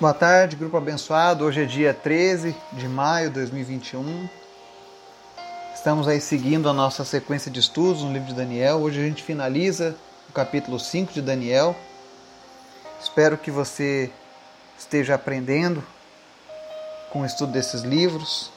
Boa 0.00 0.14
tarde, 0.14 0.54
grupo 0.54 0.76
abençoado. 0.76 1.44
Hoje 1.44 1.64
é 1.64 1.64
dia 1.64 1.92
13 1.92 2.54
de 2.74 2.86
maio 2.86 3.30
de 3.30 3.40
2021. 3.40 4.28
Estamos 5.74 6.06
aí 6.06 6.20
seguindo 6.20 6.68
a 6.68 6.72
nossa 6.72 7.04
sequência 7.04 7.50
de 7.50 7.58
estudos 7.58 8.04
no 8.04 8.12
livro 8.12 8.28
de 8.28 8.34
Daniel. 8.34 8.76
Hoje 8.76 9.00
a 9.00 9.02
gente 9.02 9.24
finaliza 9.24 9.96
o 10.30 10.32
capítulo 10.32 10.78
5 10.78 11.14
de 11.14 11.20
Daniel. 11.20 11.74
Espero 13.02 13.36
que 13.36 13.50
você 13.50 14.12
esteja 14.78 15.16
aprendendo 15.16 15.82
com 17.10 17.22
o 17.22 17.26
estudo 17.26 17.50
desses 17.50 17.82
livros. 17.82 18.52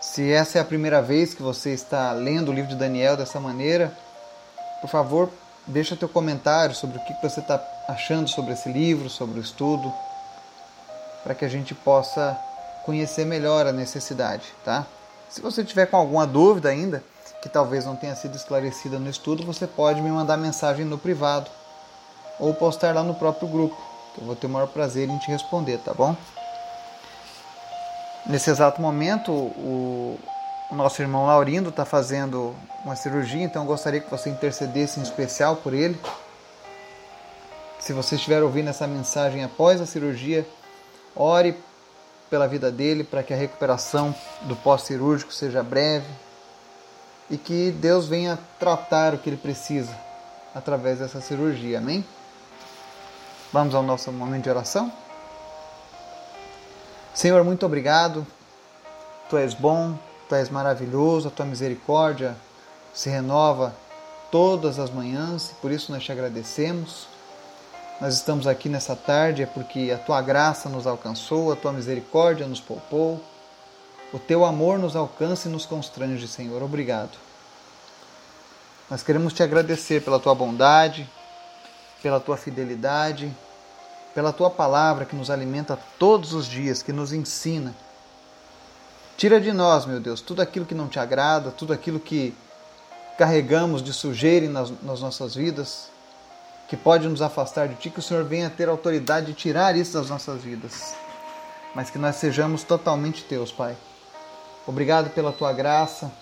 Se 0.00 0.32
essa 0.32 0.58
é 0.58 0.60
a 0.60 0.64
primeira 0.64 1.00
vez 1.00 1.32
que 1.32 1.42
você 1.44 1.70
está 1.70 2.10
lendo 2.10 2.50
o 2.50 2.52
livro 2.52 2.70
de 2.70 2.76
Daniel 2.76 3.16
dessa 3.16 3.38
maneira, 3.38 3.96
por 4.80 4.90
favor, 4.90 5.30
deixa 5.64 5.94
teu 5.94 6.08
comentário 6.08 6.74
sobre 6.74 6.98
o 6.98 7.04
que 7.04 7.14
você 7.22 7.38
está 7.38 7.62
achando 7.86 8.28
sobre 8.28 8.54
esse 8.54 8.68
livro, 8.68 9.08
sobre 9.08 9.38
o 9.38 9.42
estudo 9.42 9.94
para 11.28 11.34
que 11.34 11.44
a 11.44 11.48
gente 11.48 11.74
possa 11.74 12.40
conhecer 12.86 13.26
melhor 13.26 13.66
a 13.66 13.72
necessidade, 13.72 14.44
tá? 14.64 14.86
Se 15.28 15.42
você 15.42 15.62
tiver 15.62 15.84
com 15.84 15.98
alguma 15.98 16.26
dúvida 16.26 16.70
ainda, 16.70 17.04
que 17.42 17.50
talvez 17.50 17.84
não 17.84 17.94
tenha 17.94 18.16
sido 18.16 18.34
esclarecida 18.34 18.98
no 18.98 19.10
estudo, 19.10 19.44
você 19.44 19.66
pode 19.66 20.00
me 20.00 20.10
mandar 20.10 20.38
mensagem 20.38 20.86
no 20.86 20.96
privado 20.96 21.50
ou 22.40 22.54
postar 22.54 22.94
lá 22.94 23.02
no 23.02 23.14
próprio 23.14 23.46
grupo, 23.46 23.76
que 24.14 24.22
eu 24.22 24.26
vou 24.26 24.34
ter 24.34 24.46
o 24.46 24.48
maior 24.48 24.68
prazer 24.68 25.06
em 25.06 25.18
te 25.18 25.30
responder, 25.30 25.76
tá 25.80 25.92
bom? 25.92 26.16
Nesse 28.24 28.48
exato 28.48 28.80
momento, 28.80 29.30
o, 29.30 30.18
nosso 30.72 31.02
irmão 31.02 31.26
Laurindo 31.26 31.68
está 31.68 31.84
fazendo 31.84 32.56
uma 32.82 32.96
cirurgia, 32.96 33.44
então 33.44 33.66
gostaria 33.66 34.00
que 34.00 34.10
você 34.10 34.30
intercedesse 34.30 34.98
em 34.98 35.02
especial 35.02 35.56
por 35.56 35.74
ele. 35.74 36.00
Se 37.78 37.92
você 37.92 38.14
estiver 38.14 38.42
ouvindo 38.42 38.70
essa 38.70 38.86
mensagem 38.86 39.44
após 39.44 39.78
a 39.78 39.84
cirurgia, 39.84 40.46
Ore 41.14 41.56
pela 42.30 42.46
vida 42.46 42.70
dele 42.70 43.04
para 43.04 43.22
que 43.22 43.32
a 43.32 43.36
recuperação 43.36 44.14
do 44.42 44.54
pós-cirúrgico 44.56 45.32
seja 45.32 45.62
breve 45.62 46.06
e 47.30 47.36
que 47.36 47.70
Deus 47.70 48.06
venha 48.06 48.38
tratar 48.58 49.14
o 49.14 49.18
que 49.18 49.30
ele 49.30 49.36
precisa 49.36 49.96
através 50.54 50.98
dessa 50.98 51.20
cirurgia. 51.20 51.78
Amém? 51.78 52.04
Vamos 53.52 53.74
ao 53.74 53.82
nosso 53.82 54.12
momento 54.12 54.44
de 54.44 54.50
oração? 54.50 54.92
Senhor, 57.14 57.42
muito 57.44 57.64
obrigado. 57.66 58.26
Tu 59.28 59.36
és 59.36 59.54
bom, 59.54 59.98
tu 60.28 60.34
és 60.34 60.48
maravilhoso, 60.48 61.28
a 61.28 61.30
tua 61.30 61.44
misericórdia 61.44 62.36
se 62.94 63.10
renova 63.10 63.74
todas 64.30 64.78
as 64.78 64.90
manhãs 64.90 65.50
e 65.50 65.54
por 65.54 65.70
isso 65.70 65.92
nós 65.92 66.02
te 66.02 66.12
agradecemos 66.12 67.06
nós 68.00 68.14
estamos 68.14 68.46
aqui 68.46 68.68
nessa 68.68 68.94
tarde 68.94 69.42
é 69.42 69.46
porque 69.46 69.90
a 69.92 69.98
tua 69.98 70.22
graça 70.22 70.68
nos 70.68 70.86
alcançou, 70.86 71.50
a 71.50 71.56
tua 71.56 71.72
misericórdia 71.72 72.46
nos 72.46 72.60
poupou, 72.60 73.20
o 74.12 74.20
teu 74.20 74.44
amor 74.44 74.78
nos 74.78 74.94
alcança 74.94 75.48
e 75.48 75.50
nos 75.50 75.66
constrange, 75.66 76.28
Senhor. 76.28 76.62
Obrigado. 76.62 77.18
Nós 78.88 79.02
queremos 79.02 79.32
te 79.32 79.42
agradecer 79.42 80.02
pela 80.04 80.20
tua 80.20 80.32
bondade, 80.32 81.10
pela 82.00 82.20
tua 82.20 82.36
fidelidade, 82.36 83.34
pela 84.14 84.32
tua 84.32 84.48
palavra 84.48 85.04
que 85.04 85.16
nos 85.16 85.28
alimenta 85.28 85.76
todos 85.98 86.32
os 86.32 86.46
dias, 86.46 86.82
que 86.82 86.92
nos 86.92 87.12
ensina. 87.12 87.74
Tira 89.16 89.40
de 89.40 89.52
nós, 89.52 89.86
meu 89.86 89.98
Deus, 89.98 90.20
tudo 90.20 90.40
aquilo 90.40 90.64
que 90.64 90.74
não 90.74 90.86
te 90.86 91.00
agrada, 91.00 91.50
tudo 91.50 91.72
aquilo 91.72 91.98
que 91.98 92.32
carregamos 93.18 93.82
de 93.82 93.92
sujeira 93.92 94.48
nas, 94.48 94.70
nas 94.82 95.00
nossas 95.00 95.34
vidas 95.34 95.97
que 96.68 96.76
pode 96.76 97.08
nos 97.08 97.22
afastar 97.22 97.66
de 97.66 97.74
Ti, 97.76 97.88
que 97.88 97.98
o 97.98 98.02
Senhor 98.02 98.22
venha 98.24 98.50
ter 98.50 98.68
autoridade 98.68 99.28
de 99.28 99.32
tirar 99.32 99.74
isso 99.74 99.94
das 99.94 100.10
nossas 100.10 100.42
vidas, 100.42 100.94
mas 101.74 101.88
que 101.88 101.98
nós 101.98 102.16
sejamos 102.16 102.62
totalmente 102.62 103.24
Teus, 103.24 103.50
Pai. 103.50 103.74
Obrigado 104.66 105.08
pela 105.10 105.32
Tua 105.32 105.50
graça, 105.50 106.12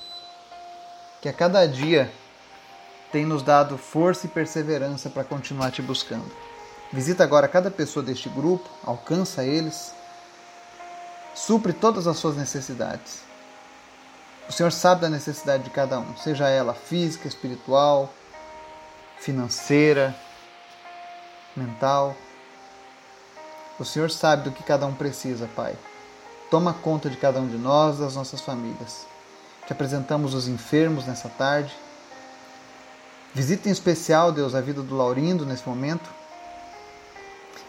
que 1.20 1.28
a 1.28 1.32
cada 1.32 1.66
dia 1.66 2.12
tem 3.10 3.26
nos 3.26 3.42
dado 3.42 3.76
força 3.76 4.26
e 4.26 4.30
perseverança 4.30 5.10
para 5.10 5.24
continuar 5.24 5.72
Te 5.72 5.82
buscando. 5.82 6.30
Visita 6.92 7.24
agora 7.24 7.48
cada 7.48 7.68
pessoa 7.68 8.04
deste 8.04 8.28
grupo, 8.28 8.68
alcança 8.84 9.42
eles, 9.42 9.92
supre 11.34 11.72
todas 11.72 12.06
as 12.06 12.18
suas 12.18 12.36
necessidades. 12.36 13.20
O 14.48 14.52
Senhor 14.52 14.70
sabe 14.70 15.00
da 15.00 15.08
necessidade 15.08 15.64
de 15.64 15.70
cada 15.70 15.98
um, 15.98 16.16
seja 16.16 16.48
ela 16.48 16.72
física, 16.72 17.26
espiritual, 17.26 18.08
financeira, 19.18 20.14
mental. 21.56 22.16
O 23.78 23.84
Senhor 23.84 24.10
sabe 24.10 24.44
do 24.44 24.52
que 24.52 24.62
cada 24.62 24.86
um 24.86 24.94
precisa, 24.94 25.48
Pai. 25.54 25.76
Toma 26.50 26.72
conta 26.72 27.10
de 27.10 27.16
cada 27.16 27.40
um 27.40 27.48
de 27.48 27.56
nós, 27.56 27.98
das 27.98 28.14
nossas 28.14 28.40
famílias. 28.40 29.06
Te 29.66 29.72
apresentamos 29.72 30.32
os 30.32 30.46
enfermos 30.46 31.06
nessa 31.06 31.28
tarde. 31.28 31.74
Visita 33.34 33.68
em 33.68 33.72
especial, 33.72 34.32
Deus, 34.32 34.54
a 34.54 34.60
vida 34.60 34.80
do 34.80 34.96
Laurindo 34.96 35.44
nesse 35.44 35.68
momento. 35.68 36.08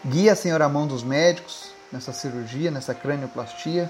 Guia, 0.05 0.35
Senhor, 0.35 0.61
a 0.61 0.69
mão 0.69 0.87
dos 0.87 1.03
médicos 1.03 1.71
nessa 1.91 2.13
cirurgia, 2.13 2.69
nessa 2.69 2.93
cranioplastia, 2.93 3.89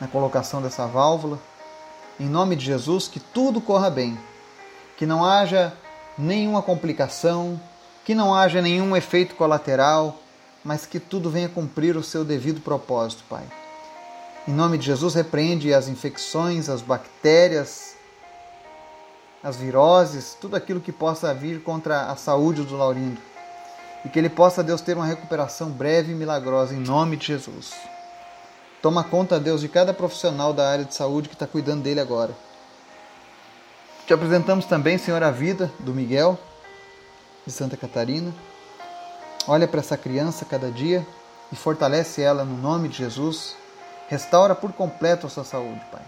na 0.00 0.06
colocação 0.06 0.62
dessa 0.62 0.86
válvula. 0.86 1.38
Em 2.18 2.26
nome 2.26 2.56
de 2.56 2.64
Jesus, 2.64 3.08
que 3.08 3.20
tudo 3.20 3.60
corra 3.60 3.90
bem, 3.90 4.18
que 4.96 5.04
não 5.04 5.24
haja 5.24 5.72
nenhuma 6.16 6.62
complicação, 6.62 7.60
que 8.08 8.14
não 8.14 8.34
haja 8.34 8.62
nenhum 8.62 8.96
efeito 8.96 9.34
colateral, 9.34 10.16
mas 10.64 10.86
que 10.86 10.98
tudo 10.98 11.28
venha 11.28 11.46
cumprir 11.46 11.94
o 11.94 12.02
seu 12.02 12.24
devido 12.24 12.58
propósito, 12.58 13.22
Pai. 13.28 13.44
Em 14.48 14.50
nome 14.50 14.78
de 14.78 14.86
Jesus, 14.86 15.14
repreende 15.14 15.74
as 15.74 15.88
infecções, 15.88 16.70
as 16.70 16.80
bactérias, 16.80 17.96
as 19.44 19.56
viroses, 19.56 20.34
tudo 20.40 20.56
aquilo 20.56 20.80
que 20.80 20.90
possa 20.90 21.34
vir 21.34 21.62
contra 21.62 22.10
a 22.10 22.16
saúde 22.16 22.62
do 22.62 22.78
Laurindo. 22.78 23.20
E 24.06 24.08
que 24.08 24.18
ele 24.18 24.30
possa, 24.30 24.64
Deus, 24.64 24.80
ter 24.80 24.96
uma 24.96 25.04
recuperação 25.04 25.68
breve 25.68 26.12
e 26.12 26.14
milagrosa, 26.14 26.74
em 26.74 26.80
nome 26.80 27.14
de 27.14 27.26
Jesus. 27.26 27.74
Toma 28.80 29.04
conta, 29.04 29.38
Deus, 29.38 29.60
de 29.60 29.68
cada 29.68 29.92
profissional 29.92 30.54
da 30.54 30.66
área 30.66 30.86
de 30.86 30.94
saúde 30.94 31.28
que 31.28 31.34
está 31.34 31.46
cuidando 31.46 31.82
dele 31.82 32.00
agora. 32.00 32.34
Te 34.06 34.14
apresentamos 34.14 34.64
também, 34.64 34.96
Senhor, 34.96 35.22
a 35.22 35.30
vida 35.30 35.70
do 35.78 35.92
Miguel, 35.92 36.38
de 37.48 37.54
Santa 37.54 37.78
Catarina. 37.78 38.34
Olha 39.46 39.66
para 39.66 39.80
essa 39.80 39.96
criança 39.96 40.44
cada 40.44 40.70
dia 40.70 41.06
e 41.50 41.56
fortalece 41.56 42.20
ela 42.20 42.44
no 42.44 42.58
nome 42.58 42.90
de 42.90 42.98
Jesus. 42.98 43.56
Restaura 44.06 44.54
por 44.54 44.70
completo 44.74 45.26
a 45.26 45.30
sua 45.30 45.44
saúde, 45.44 45.80
Pai. 45.90 46.02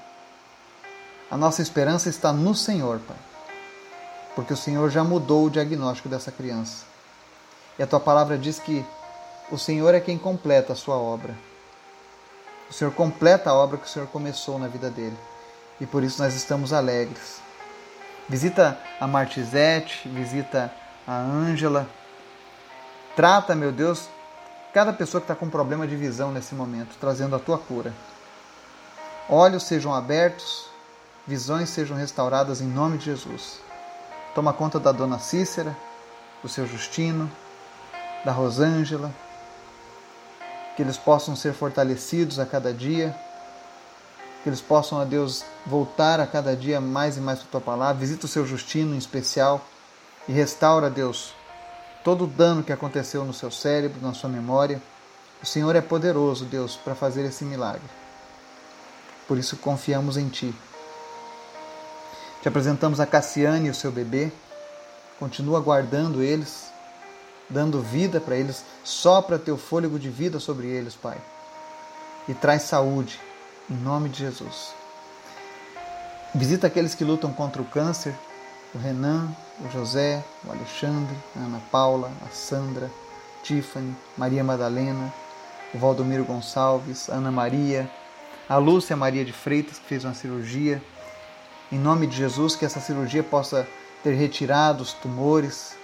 A 1.30 1.38
nossa 1.38 1.62
esperança 1.62 2.10
está 2.10 2.30
no 2.30 2.54
Senhor, 2.54 3.00
Pai. 3.00 3.16
Porque 4.36 4.52
o 4.52 4.56
Senhor 4.56 4.90
já 4.90 5.02
mudou 5.02 5.46
o 5.46 5.50
diagnóstico 5.50 6.10
dessa 6.10 6.30
criança. 6.30 6.84
E 7.78 7.82
a 7.82 7.86
tua 7.86 8.00
palavra 8.00 8.36
diz 8.36 8.58
que 8.58 8.84
o 9.50 9.56
Senhor 9.56 9.94
é 9.94 10.00
quem 10.00 10.18
completa 10.18 10.74
a 10.74 10.76
sua 10.76 10.96
obra. 10.96 11.34
O 12.68 12.72
Senhor 12.74 12.92
completa 12.92 13.48
a 13.48 13.54
obra 13.54 13.78
que 13.78 13.86
o 13.86 13.90
Senhor 13.90 14.08
começou 14.08 14.58
na 14.58 14.68
vida 14.68 14.90
dele. 14.90 15.16
E 15.80 15.86
por 15.86 16.04
isso 16.04 16.22
nós 16.22 16.34
estamos 16.34 16.70
alegres. 16.74 17.40
Visita 18.28 18.78
a 19.00 19.06
Martizete, 19.06 20.06
visita 20.06 20.70
a 21.10 21.16
Ângela. 21.16 21.88
Trata, 23.16 23.56
meu 23.56 23.72
Deus, 23.72 24.08
cada 24.72 24.92
pessoa 24.92 25.20
que 25.20 25.24
está 25.24 25.34
com 25.34 25.50
problema 25.50 25.84
de 25.84 25.96
visão 25.96 26.30
nesse 26.30 26.54
momento, 26.54 26.94
trazendo 27.00 27.34
a 27.34 27.38
tua 27.40 27.58
cura. 27.58 27.92
Olhos 29.28 29.64
sejam 29.64 29.92
abertos, 29.92 30.66
visões 31.26 31.68
sejam 31.68 31.96
restauradas 31.96 32.60
em 32.60 32.68
nome 32.68 32.96
de 32.96 33.06
Jesus. 33.06 33.60
Toma 34.36 34.52
conta 34.52 34.78
da 34.78 34.92
dona 34.92 35.18
Cícera, 35.18 35.76
do 36.44 36.48
seu 36.48 36.64
Justino, 36.64 37.28
da 38.24 38.30
Rosângela, 38.30 39.12
que 40.76 40.82
eles 40.82 40.96
possam 40.96 41.34
ser 41.34 41.52
fortalecidos 41.52 42.38
a 42.38 42.46
cada 42.46 42.72
dia, 42.72 43.12
que 44.44 44.48
eles 44.48 44.60
possam, 44.60 45.00
a 45.00 45.04
Deus, 45.04 45.44
voltar 45.66 46.20
a 46.20 46.26
cada 46.26 46.54
dia 46.54 46.80
mais 46.80 47.16
e 47.16 47.20
mais 47.20 47.40
para 47.40 47.48
a 47.48 47.50
tua 47.50 47.60
palavra. 47.60 48.00
Visita 48.00 48.26
o 48.26 48.28
seu 48.28 48.46
Justino 48.46 48.94
em 48.94 48.98
especial 48.98 49.60
e 50.28 50.32
restaura, 50.32 50.90
Deus, 50.90 51.34
todo 52.04 52.24
o 52.24 52.26
dano 52.26 52.62
que 52.62 52.72
aconteceu 52.72 53.24
no 53.24 53.32
seu 53.32 53.50
cérebro, 53.50 54.00
na 54.00 54.14
sua 54.14 54.30
memória. 54.30 54.80
O 55.42 55.46
Senhor 55.46 55.74
é 55.74 55.80
poderoso, 55.80 56.44
Deus, 56.44 56.76
para 56.76 56.94
fazer 56.94 57.24
esse 57.24 57.44
milagre. 57.44 57.88
Por 59.26 59.38
isso 59.38 59.56
confiamos 59.56 60.16
em 60.16 60.28
Ti. 60.28 60.54
Te 62.42 62.48
apresentamos 62.48 63.00
a 63.00 63.06
Cassiane 63.06 63.68
e 63.68 63.70
o 63.70 63.74
seu 63.74 63.92
bebê. 63.92 64.32
Continua 65.18 65.60
guardando 65.60 66.22
eles, 66.22 66.70
dando 67.48 67.80
vida 67.80 68.20
para 68.20 68.36
eles. 68.36 68.64
Sopra 68.82 69.38
teu 69.38 69.58
fôlego 69.58 69.98
de 69.98 70.08
vida 70.08 70.40
sobre 70.40 70.66
eles, 70.66 70.94
Pai. 70.94 71.18
E 72.28 72.34
traz 72.34 72.62
saúde, 72.62 73.20
em 73.68 73.74
nome 73.74 74.08
de 74.08 74.20
Jesus. 74.20 74.72
Visita 76.34 76.66
aqueles 76.66 76.94
que 76.94 77.04
lutam 77.04 77.32
contra 77.32 77.60
o 77.60 77.64
câncer, 77.64 78.14
o 78.74 78.78
Renan, 78.78 79.28
o 79.64 79.70
José, 79.70 80.22
o 80.44 80.50
Alexandre, 80.50 81.14
a 81.36 81.40
Ana 81.40 81.60
Paula, 81.70 82.10
a 82.24 82.28
Sandra, 82.34 82.90
Tiffany, 83.42 83.94
Maria 84.16 84.44
Madalena, 84.44 85.12
o 85.74 85.78
Valdomiro 85.78 86.24
Gonçalves, 86.24 87.08
Ana 87.08 87.30
Maria, 87.30 87.90
a 88.48 88.56
Lúcia 88.56 88.96
Maria 88.96 89.24
de 89.24 89.32
Freitas, 89.32 89.78
que 89.78 89.86
fez 89.86 90.04
uma 90.04 90.14
cirurgia. 90.14 90.82
Em 91.70 91.78
nome 91.78 92.06
de 92.06 92.16
Jesus, 92.16 92.56
que 92.56 92.64
essa 92.64 92.80
cirurgia 92.80 93.22
possa 93.22 93.66
ter 94.02 94.14
retirado 94.14 94.82
os 94.82 94.92
tumores, 94.92 95.76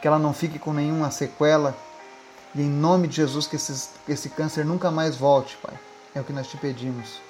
que 0.00 0.08
ela 0.08 0.18
não 0.18 0.32
fique 0.32 0.58
com 0.58 0.72
nenhuma 0.72 1.10
sequela. 1.10 1.76
E 2.54 2.60
em 2.60 2.68
nome 2.68 3.06
de 3.06 3.16
Jesus, 3.16 3.46
que 3.46 3.56
esse, 3.56 3.90
esse 4.08 4.30
câncer 4.30 4.64
nunca 4.64 4.90
mais 4.90 5.16
volte, 5.16 5.56
Pai. 5.62 5.74
É 6.14 6.20
o 6.20 6.24
que 6.24 6.32
nós 6.32 6.48
te 6.48 6.56
pedimos. 6.56 7.20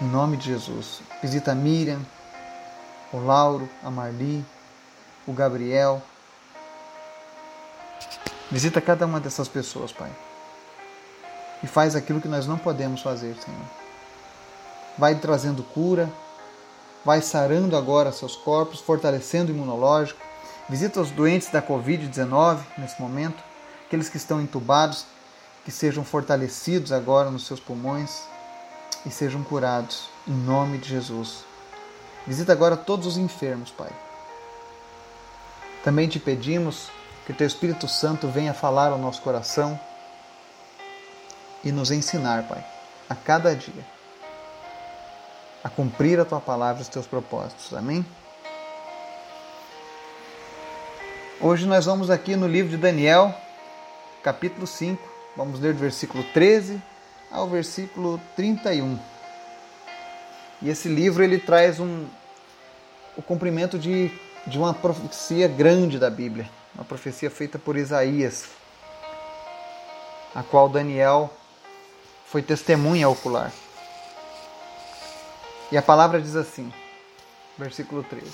Em 0.00 0.06
nome 0.06 0.36
de 0.36 0.46
Jesus. 0.46 1.00
Visita 1.20 1.52
a 1.52 1.54
Miriam, 1.54 2.00
o 3.14 3.24
Lauro, 3.24 3.68
a 3.82 3.90
Marli, 3.90 4.44
o 5.26 5.32
Gabriel. 5.32 6.02
Visita 8.50 8.80
cada 8.80 9.06
uma 9.06 9.20
dessas 9.20 9.46
pessoas, 9.46 9.92
Pai. 9.92 10.10
E 11.62 11.66
faz 11.66 11.94
aquilo 11.94 12.20
que 12.20 12.28
nós 12.28 12.46
não 12.46 12.58
podemos 12.58 13.00
fazer, 13.00 13.36
Senhor. 13.36 13.60
Vai 14.98 15.14
trazendo 15.14 15.62
cura, 15.62 16.10
vai 17.04 17.22
sarando 17.22 17.76
agora 17.76 18.10
seus 18.10 18.34
corpos, 18.34 18.80
fortalecendo 18.80 19.52
o 19.52 19.54
imunológico. 19.54 20.20
Visita 20.68 21.00
os 21.00 21.10
doentes 21.10 21.50
da 21.50 21.62
Covid-19 21.62 22.58
nesse 22.76 23.00
momento, 23.00 23.42
aqueles 23.86 24.08
que 24.08 24.16
estão 24.16 24.40
entubados, 24.40 25.06
que 25.64 25.70
sejam 25.70 26.04
fortalecidos 26.04 26.90
agora 26.90 27.30
nos 27.30 27.46
seus 27.46 27.60
pulmões 27.60 28.22
e 29.06 29.10
sejam 29.10 29.44
curados, 29.44 30.08
em 30.26 30.32
nome 30.32 30.78
de 30.78 30.88
Jesus. 30.88 31.53
Visita 32.26 32.52
agora 32.52 32.76
todos 32.76 33.06
os 33.06 33.16
enfermos, 33.16 33.70
Pai. 33.70 33.90
Também 35.82 36.08
te 36.08 36.18
pedimos 36.18 36.88
que 37.26 37.32
o 37.32 37.34
Teu 37.34 37.46
Espírito 37.46 37.86
Santo 37.86 38.28
venha 38.28 38.54
falar 38.54 38.90
ao 38.90 38.98
nosso 38.98 39.20
coração 39.22 39.78
e 41.62 41.70
nos 41.70 41.90
ensinar, 41.90 42.48
Pai, 42.48 42.64
a 43.08 43.14
cada 43.14 43.54
dia 43.54 43.94
a 45.64 45.70
cumprir 45.70 46.20
a 46.20 46.26
tua 46.26 46.40
palavra 46.40 46.82
e 46.82 46.82
os 46.82 46.88
teus 46.88 47.06
propósitos. 47.06 47.72
Amém? 47.72 48.04
Hoje 51.40 51.66
nós 51.66 51.86
vamos 51.86 52.10
aqui 52.10 52.36
no 52.36 52.46
livro 52.46 52.70
de 52.70 52.76
Daniel, 52.76 53.34
capítulo 54.22 54.66
5. 54.66 55.02
Vamos 55.34 55.58
ler 55.58 55.72
do 55.72 55.80
versículo 55.80 56.22
13 56.34 56.80
ao 57.30 57.48
versículo 57.48 58.20
31. 58.36 58.98
E 60.64 60.70
esse 60.70 60.88
livro 60.88 61.22
ele 61.22 61.38
traz 61.38 61.78
um, 61.78 62.06
o 63.18 63.22
cumprimento 63.22 63.78
de, 63.78 64.10
de 64.46 64.58
uma 64.58 64.72
profecia 64.72 65.46
grande 65.46 65.98
da 65.98 66.08
Bíblia, 66.08 66.48
uma 66.74 66.86
profecia 66.86 67.30
feita 67.30 67.58
por 67.58 67.76
Isaías, 67.76 68.46
a 70.34 70.42
qual 70.42 70.70
Daniel 70.70 71.30
foi 72.24 72.40
testemunha 72.40 73.06
ocular. 73.10 73.52
E 75.70 75.76
a 75.76 75.82
palavra 75.82 76.18
diz 76.18 76.34
assim, 76.34 76.72
versículo 77.58 78.02
13: 78.02 78.26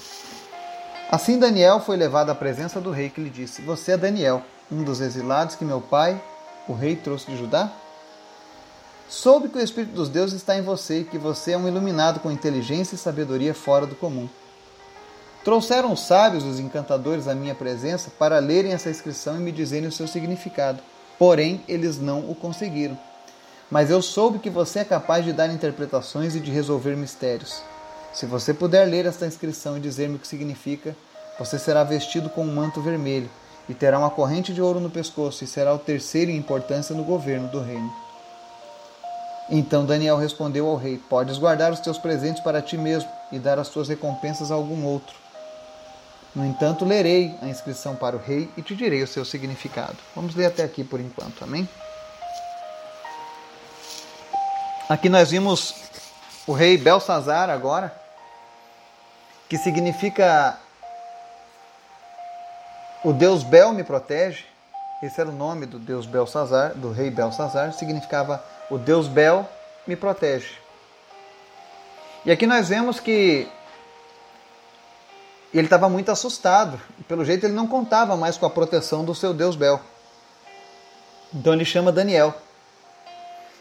Assim 1.11 1.37
Daniel 1.37 1.81
foi 1.81 1.97
levado 1.97 2.31
à 2.31 2.35
presença 2.37 2.81
do 2.81 2.93
rei 2.93 3.11
que 3.11 3.21
lhe 3.21 3.29
disse: 3.29 3.61
Você 3.63 3.91
é 3.91 3.97
Daniel, 3.97 4.45
um 4.71 4.85
dos 4.85 5.01
exilados 5.01 5.57
que 5.57 5.65
meu 5.65 5.81
pai, 5.81 6.23
o 6.69 6.75
rei, 6.75 6.95
trouxe 6.95 7.27
de 7.29 7.37
Judá? 7.37 7.73
Soube 9.11 9.49
que 9.49 9.59
o 9.59 9.61
Espírito 9.61 9.93
dos 9.93 10.09
deuses 10.09 10.37
está 10.37 10.57
em 10.57 10.63
você 10.63 11.01
e 11.01 11.05
que 11.05 11.19
você 11.19 11.51
é 11.51 11.59
um 11.59 11.67
iluminado 11.67 12.21
com 12.21 12.31
inteligência 12.31 12.95
e 12.95 12.99
sabedoria 12.99 13.53
fora 13.53 13.85
do 13.85 13.97
comum. 13.97 14.29
Trouxeram 15.43 15.93
os 15.93 16.07
sábios, 16.07 16.45
os 16.45 16.61
encantadores, 16.61 17.27
à 17.27 17.35
minha 17.35 17.53
presença 17.53 18.09
para 18.17 18.39
lerem 18.39 18.73
essa 18.73 18.89
inscrição 18.89 19.35
e 19.35 19.41
me 19.41 19.51
dizerem 19.51 19.89
o 19.89 19.93
seu 19.93 20.07
significado. 20.07 20.81
Porém, 21.19 21.61
eles 21.67 21.99
não 21.99 22.21
o 22.31 22.37
conseguiram. 22.37 22.97
Mas 23.69 23.91
eu 23.91 24.01
soube 24.01 24.39
que 24.39 24.49
você 24.49 24.79
é 24.79 24.85
capaz 24.85 25.25
de 25.25 25.33
dar 25.33 25.53
interpretações 25.53 26.37
e 26.37 26.41
de 26.41 26.53
resolver 26.53 26.95
mistérios. 26.95 27.65
Se 28.13 28.27
você 28.27 28.55
puder 28.55 28.85
ler 28.85 29.07
esta 29.07 29.27
inscrição 29.27 29.77
e 29.77 29.81
dizer-me 29.81 30.15
o 30.15 30.19
que 30.21 30.29
significa, 30.29 30.95
você 31.37 31.59
será 31.59 31.83
vestido 31.83 32.31
com 32.31 32.45
um 32.45 32.55
manto 32.55 32.81
vermelho 32.81 33.29
e 33.69 33.75
terá 33.75 33.99
uma 33.99 34.11
corrente 34.11 34.55
de 34.55 34.63
ouro 34.63 34.79
no 34.79 34.89
pescoço 34.89 35.43
e 35.43 35.49
será 35.49 35.75
o 35.75 35.81
terceiro 35.81 36.31
em 36.31 36.37
importância 36.37 36.95
no 36.95 37.03
governo 37.03 37.49
do 37.49 37.61
reino. 37.61 38.10
Então 39.51 39.85
Daniel 39.85 40.17
respondeu 40.17 40.69
ao 40.69 40.77
rei: 40.77 40.97
Podes 40.97 41.37
guardar 41.37 41.73
os 41.73 41.81
teus 41.81 41.99
presentes 41.99 42.43
para 42.43 42.63
ti 42.63 42.79
mesmo 42.79 43.11
e 43.33 43.39
dar 43.39 43.59
as 43.59 43.69
tuas 43.69 43.89
recompensas 43.89 44.53
a 44.53 44.55
algum 44.55 44.85
outro. 44.85 45.15
No 46.35 46.47
entanto, 46.47 46.85
lerei 46.85 47.35
a 47.43 47.47
inscrição 47.47 47.97
para 47.97 48.15
o 48.15 48.21
rei 48.21 48.49
e 48.57 48.63
te 48.63 48.77
direi 48.77 49.03
o 49.03 49.07
seu 49.07 49.25
significado. 49.25 49.97
Vamos 50.15 50.37
ler 50.37 50.47
até 50.47 50.63
aqui 50.63 50.85
por 50.85 51.01
enquanto, 51.01 51.43
amém? 51.43 51.69
Aqui 54.89 55.09
nós 55.09 55.31
vimos 55.31 55.75
o 56.47 56.53
rei 56.53 56.79
Belsazar 56.79 57.51
agora, 57.51 57.93
que 59.49 59.59
significa 59.59 60.57
o 63.03 63.13
Deus 63.13 63.43
Bel 63.43 63.73
me 63.73 63.83
protege. 63.83 64.45
Esse 65.03 65.21
era 65.21 65.31
o 65.31 65.33
nome 65.33 65.67
do 65.67 65.79
Deus 65.79 66.07
Belsazar, 66.07 66.75
do 66.75 66.93
rei 66.93 67.11
Belsazar, 67.11 67.73
significava 67.73 68.45
o 68.71 68.79
Deus 68.79 69.09
Bel 69.09 69.47
me 69.87 69.97
protege. 69.97 70.55
E 72.25 72.31
aqui 72.31 72.47
nós 72.47 72.69
vemos 72.69 73.01
que 73.01 73.49
ele 75.53 75.67
estava 75.67 75.89
muito 75.89 76.11
assustado. 76.11 76.81
Pelo 77.09 77.25
jeito 77.25 77.45
ele 77.45 77.55
não 77.55 77.67
contava 77.67 78.17
mais 78.17 78.37
com 78.37 78.47
a 78.47 78.51
proteção 78.51 79.05
do 79.05 79.15
seu 79.15 79.35
Deus 79.35 79.57
Bel. 79.57 79.81
Então 81.35 81.53
ele 81.53 81.65
chama 81.65 81.91
Daniel. 81.91 82.35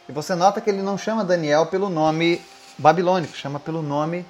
E 0.08 0.12
você 0.12 0.36
nota 0.36 0.62
que 0.62 0.70
ele 0.70 0.82
não 0.82 0.98
chama 0.98 1.24
Daniel 1.24 1.66
pelo 1.68 1.90
nome 1.90 2.42
babilônico, 2.78 3.36
chama 3.36 3.60
pelo 3.60 3.82
nome 3.82 4.26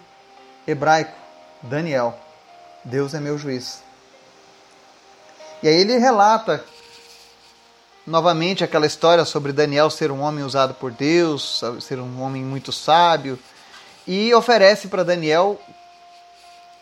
hebraico, 0.68 1.16
Daniel. 1.62 2.18
Deus 2.84 3.14
é 3.14 3.20
meu 3.20 3.38
juiz. 3.38 3.82
E 5.62 5.68
aí 5.68 5.76
ele 5.76 5.98
relata 5.98 6.64
novamente 8.10 8.64
aquela 8.64 8.88
história 8.88 9.24
sobre 9.24 9.54
Daniel 9.54 9.90
ser 9.90 10.12
um 10.12 10.22
homem 10.22 10.44
usado 10.44 10.74
por 10.74 10.92
Deus, 10.92 11.62
ser 11.80 12.00
um 12.00 12.22
homem 12.22 12.44
muito 12.44 12.72
sábio, 12.72 13.38
e 14.08 14.34
oferece 14.34 14.88
para 14.88 15.04
Daniel 15.04 15.62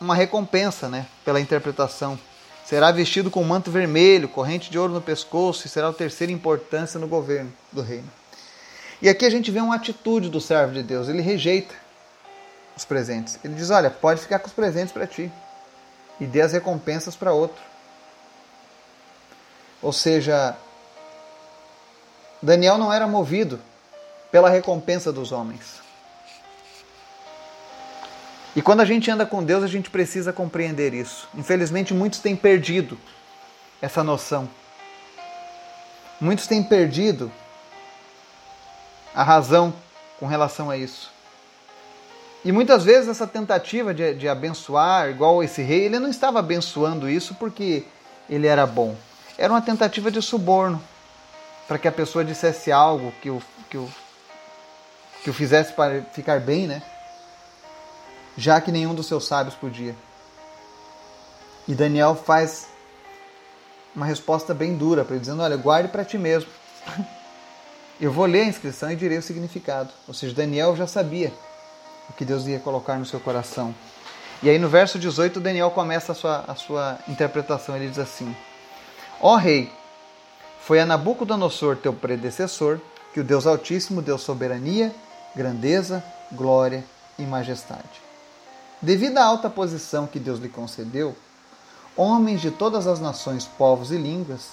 uma 0.00 0.14
recompensa 0.14 0.88
né, 0.88 1.06
pela 1.24 1.40
interpretação. 1.40 2.18
Será 2.64 2.90
vestido 2.90 3.30
com 3.30 3.44
manto 3.44 3.70
vermelho, 3.70 4.28
corrente 4.28 4.70
de 4.70 4.78
ouro 4.78 4.92
no 4.92 5.00
pescoço 5.00 5.66
e 5.66 5.70
será 5.70 5.88
o 5.90 5.92
terceiro 5.92 6.32
importância 6.32 6.98
no 6.98 7.06
governo 7.06 7.52
do 7.70 7.82
reino. 7.82 8.10
E 9.00 9.08
aqui 9.08 9.24
a 9.24 9.30
gente 9.30 9.50
vê 9.50 9.60
uma 9.60 9.76
atitude 9.76 10.28
do 10.28 10.40
servo 10.40 10.74
de 10.74 10.82
Deus. 10.82 11.08
Ele 11.08 11.22
rejeita 11.22 11.74
os 12.76 12.84
presentes. 12.84 13.38
Ele 13.44 13.54
diz: 13.54 13.70
Olha, 13.70 13.90
pode 13.90 14.20
ficar 14.20 14.38
com 14.38 14.48
os 14.48 14.52
presentes 14.52 14.92
para 14.92 15.06
ti 15.06 15.30
e 16.20 16.26
dê 16.26 16.40
as 16.40 16.52
recompensas 16.52 17.14
para 17.14 17.32
outro. 17.32 17.62
Ou 19.80 19.92
seja, 19.92 20.56
Daniel 22.42 22.78
não 22.78 22.92
era 22.92 23.06
movido 23.06 23.60
pela 24.30 24.48
recompensa 24.48 25.12
dos 25.12 25.32
homens. 25.32 25.80
E 28.54 28.62
quando 28.62 28.80
a 28.80 28.84
gente 28.84 29.10
anda 29.10 29.26
com 29.26 29.42
Deus, 29.42 29.62
a 29.62 29.68
gente 29.68 29.90
precisa 29.90 30.32
compreender 30.32 30.94
isso. 30.94 31.28
Infelizmente, 31.34 31.94
muitos 31.94 32.20
têm 32.20 32.34
perdido 32.34 32.98
essa 33.80 34.02
noção. 34.02 34.48
Muitos 36.20 36.46
têm 36.46 36.62
perdido 36.62 37.30
a 39.14 39.22
razão 39.22 39.72
com 40.18 40.26
relação 40.26 40.70
a 40.70 40.76
isso. 40.76 41.10
E 42.44 42.52
muitas 42.52 42.84
vezes 42.84 43.08
essa 43.08 43.26
tentativa 43.26 43.92
de, 43.92 44.14
de 44.14 44.28
abençoar, 44.28 45.10
igual 45.10 45.42
esse 45.42 45.62
rei, 45.62 45.84
ele 45.84 45.98
não 45.98 46.08
estava 46.08 46.38
abençoando 46.38 47.08
isso 47.08 47.34
porque 47.34 47.84
ele 48.28 48.46
era 48.46 48.66
bom. 48.66 48.96
Era 49.36 49.52
uma 49.52 49.62
tentativa 49.62 50.10
de 50.10 50.22
suborno 50.22 50.82
para 51.68 51.78
que 51.78 51.86
a 51.86 51.92
pessoa 51.92 52.24
dissesse 52.24 52.72
algo 52.72 53.12
que 53.20 53.28
o, 53.28 53.42
que 53.68 53.76
o, 53.76 53.88
que 55.22 55.28
o 55.28 55.34
fizesse 55.34 55.74
para 55.74 56.00
ficar 56.02 56.40
bem, 56.40 56.66
né? 56.66 56.82
Já 58.38 58.58
que 58.58 58.72
nenhum 58.72 58.94
dos 58.94 59.06
seus 59.06 59.26
sábios 59.26 59.54
podia. 59.54 59.94
E 61.68 61.74
Daniel 61.74 62.14
faz 62.14 62.68
uma 63.94 64.06
resposta 64.06 64.54
bem 64.54 64.74
dura 64.74 65.04
para 65.04 65.14
ele, 65.14 65.20
dizendo: 65.20 65.42
Olha, 65.42 65.56
guarde 65.56 65.90
para 65.90 66.04
ti 66.04 66.16
mesmo. 66.16 66.50
Eu 68.00 68.12
vou 68.12 68.24
ler 68.26 68.42
a 68.42 68.46
inscrição 68.46 68.90
e 68.90 68.96
direi 68.96 69.18
o 69.18 69.22
significado. 69.22 69.90
Ou 70.06 70.14
seja, 70.14 70.32
Daniel 70.32 70.74
já 70.76 70.86
sabia 70.86 71.32
o 72.08 72.12
que 72.12 72.24
Deus 72.24 72.46
ia 72.46 72.60
colocar 72.60 72.96
no 72.96 73.04
seu 73.04 73.20
coração. 73.20 73.74
E 74.40 74.48
aí 74.48 74.58
no 74.58 74.68
verso 74.68 74.98
18, 75.00 75.40
Daniel 75.40 75.70
começa 75.72 76.12
a 76.12 76.14
sua, 76.14 76.44
a 76.46 76.54
sua 76.54 76.98
interpretação. 77.08 77.76
Ele 77.76 77.88
diz 77.88 77.98
assim: 77.98 78.34
Ó 79.20 79.36
rei, 79.36 79.70
foi 80.68 80.80
a 80.80 80.84
Nabucodonosor, 80.84 81.78
teu 81.78 81.94
predecessor, 81.94 82.78
que 83.14 83.20
o 83.20 83.24
Deus 83.24 83.46
Altíssimo 83.46 84.02
deu 84.02 84.18
soberania, 84.18 84.94
grandeza, 85.34 86.04
glória 86.30 86.84
e 87.18 87.22
majestade. 87.22 88.02
Devido 88.82 89.16
à 89.16 89.24
alta 89.24 89.48
posição 89.48 90.06
que 90.06 90.18
Deus 90.18 90.38
lhe 90.38 90.48
concedeu, 90.50 91.16
homens 91.96 92.42
de 92.42 92.50
todas 92.50 92.86
as 92.86 93.00
nações, 93.00 93.46
povos 93.46 93.90
e 93.90 93.96
línguas 93.96 94.50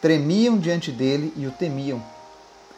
tremiam 0.00 0.56
diante 0.56 0.92
dele 0.92 1.32
e 1.36 1.44
o 1.44 1.50
temiam. 1.50 2.00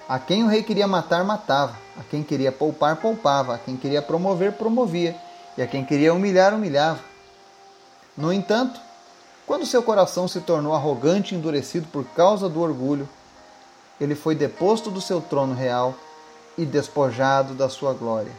A 0.09 0.19
quem 0.19 0.43
o 0.43 0.47
rei 0.47 0.63
queria 0.63 0.89
matar, 0.89 1.23
matava. 1.25 1.77
A 2.01 2.03
quem 2.03 2.23
queria 2.23 2.51
poupar, 2.51 2.97
poupava. 2.97 3.57
A 3.57 3.59
quem 3.59 3.77
queria 3.77 4.01
promover, 4.01 4.53
promovia. 4.53 5.15
E 5.59 5.61
a 5.61 5.67
quem 5.67 5.85
queria 5.85 6.15
humilhar, 6.15 6.55
humilhava. 6.55 7.01
No 8.17 8.33
entanto, 8.33 8.81
quando 9.47 9.67
seu 9.67 9.83
coração 9.83 10.29
se 10.29 10.41
tornou 10.41 10.75
arrogante 10.75 11.35
e 11.35 11.39
endurecido 11.39 11.87
por 11.89 12.05
causa 12.05 12.49
do 12.49 12.61
orgulho, 12.61 13.09
ele 14.01 14.15
foi 14.15 14.35
deposto 14.35 14.91
do 14.91 15.01
seu 15.01 15.21
trono 15.21 15.55
real 15.55 15.95
e 16.57 16.65
despojado 16.65 17.55
da 17.55 17.69
sua 17.69 17.93
glória. 17.93 18.33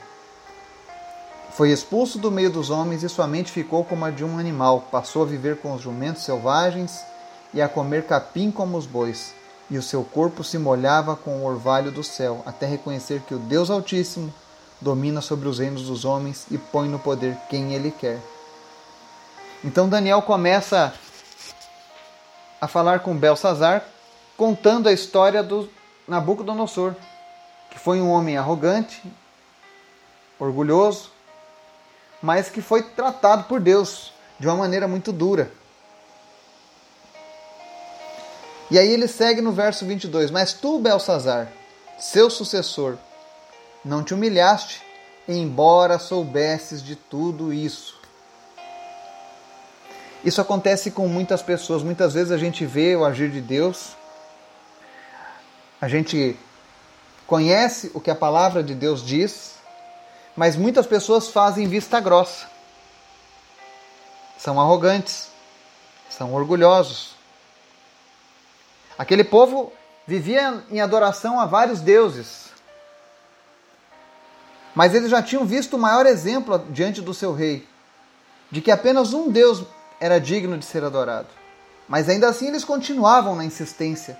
Foi 1.52 1.70
expulso 1.72 2.18
do 2.18 2.32
meio 2.32 2.50
dos 2.50 2.70
homens 2.70 3.04
e 3.04 3.10
sua 3.10 3.28
mente 3.28 3.52
ficou 3.52 3.84
como 3.86 4.06
a 4.06 4.10
de 4.10 4.24
um 4.26 4.40
animal. 4.40 4.88
Passou 4.92 5.22
a 5.22 5.26
viver 5.26 5.58
com 5.58 5.74
os 5.74 5.82
jumentos 5.82 6.24
selvagens 6.24 7.00
e 7.54 7.62
a 7.62 7.70
comer 7.70 8.08
capim 8.08 8.50
como 8.50 8.76
os 8.76 8.88
bois. 8.88 9.36
E 9.70 9.78
o 9.78 9.84
seu 9.84 10.04
corpo 10.04 10.44
se 10.44 10.58
molhava 10.58 11.16
com 11.16 11.38
o 11.38 11.46
orvalho 11.46 11.92
do 11.92 12.04
céu, 12.04 12.42
até 12.46 12.66
reconhecer 12.66 13.22
que 13.22 13.36
o 13.36 13.40
Deus 13.40 13.70
Altíssimo 13.70 14.34
domina 14.82 15.22
sobre 15.22 15.48
os 15.48 15.60
reinos 15.60 15.84
dos 15.84 16.06
homens 16.06 16.46
e 16.50 16.58
põe 16.58 16.90
no 16.90 17.00
poder 17.00 17.38
quem 17.50 17.74
ele 17.74 17.92
quer. 17.92 18.20
Então 19.64 19.88
Daniel 19.88 20.22
começa 20.22 20.94
a 22.60 22.68
falar 22.68 23.00
com 23.00 23.16
Belsazar, 23.16 23.86
contando 24.36 24.90
a 24.90 24.94
história 24.94 25.42
do 25.42 25.70
Nabucodonosor, 26.06 26.96
que 27.72 27.80
foi 27.80 28.02
um 28.02 28.10
homem 28.10 28.38
arrogante, 28.38 29.02
orgulhoso, 30.38 31.12
mas 32.22 32.50
que 32.50 32.62
foi 32.62 32.84
tratado 32.84 33.46
por 33.46 33.62
Deus 33.62 34.12
de 34.38 34.48
uma 34.48 34.58
maneira 34.58 34.88
muito 34.88 35.14
dura. 35.14 35.50
E 38.70 38.78
aí 38.78 38.90
ele 38.90 39.08
segue 39.08 39.42
no 39.42 39.54
verso 39.54 39.86
22: 39.86 40.30
Mas 40.30 40.52
tu, 40.52 40.80
Belsazar, 40.80 41.52
seu 41.98 42.30
sucessor, 42.30 42.98
não 43.84 44.04
te 44.04 44.14
humilhaste, 44.14 44.82
embora 45.26 46.00
soubesses 46.00 46.84
de 46.84 46.96
tudo 46.98 47.54
isso. 47.54 48.03
Isso 50.24 50.40
acontece 50.40 50.92
com 50.92 51.08
muitas 51.08 51.42
pessoas. 51.42 51.84
Muitas 51.84 52.14
vezes 52.14 52.32
a 52.32 52.38
gente 52.38 52.66
vê 52.66 52.96
o 52.96 53.04
agir 53.04 53.30
de 53.30 53.42
Deus, 53.42 53.96
a 55.82 55.88
gente 55.88 56.40
conhece 57.28 57.92
o 57.94 58.00
que 58.00 58.10
a 58.10 58.16
palavra 58.16 58.64
de 58.64 58.74
Deus 58.74 59.06
diz, 59.06 59.56
mas 60.36 60.56
muitas 60.56 60.88
pessoas 60.88 61.28
fazem 61.28 61.68
vista 61.68 62.00
grossa. 62.00 62.48
São 64.38 64.60
arrogantes, 64.60 65.30
são 66.10 66.34
orgulhosos. 66.34 67.16
Aquele 68.98 69.24
povo 69.24 69.74
vivia 70.08 70.64
em 70.70 70.80
adoração 70.80 71.40
a 71.40 71.46
vários 71.46 71.82
deuses. 71.82 72.52
Mas 74.74 74.94
eles 74.94 75.10
já 75.10 75.22
tinham 75.22 75.46
visto 75.46 75.76
o 75.76 75.80
maior 75.80 76.06
exemplo 76.06 76.60
diante 76.70 77.02
do 77.02 77.14
seu 77.14 77.34
rei, 77.34 77.68
de 78.50 78.62
que 78.62 78.72
apenas 78.72 79.14
um 79.14 79.30
Deus 79.30 79.64
era 80.04 80.20
digno 80.20 80.58
de 80.58 80.66
ser 80.66 80.84
adorado. 80.84 81.30
Mas 81.88 82.10
ainda 82.10 82.28
assim 82.28 82.50
eles 82.50 82.66
continuavam 82.66 83.38
na 83.38 83.46
insistência 83.46 84.18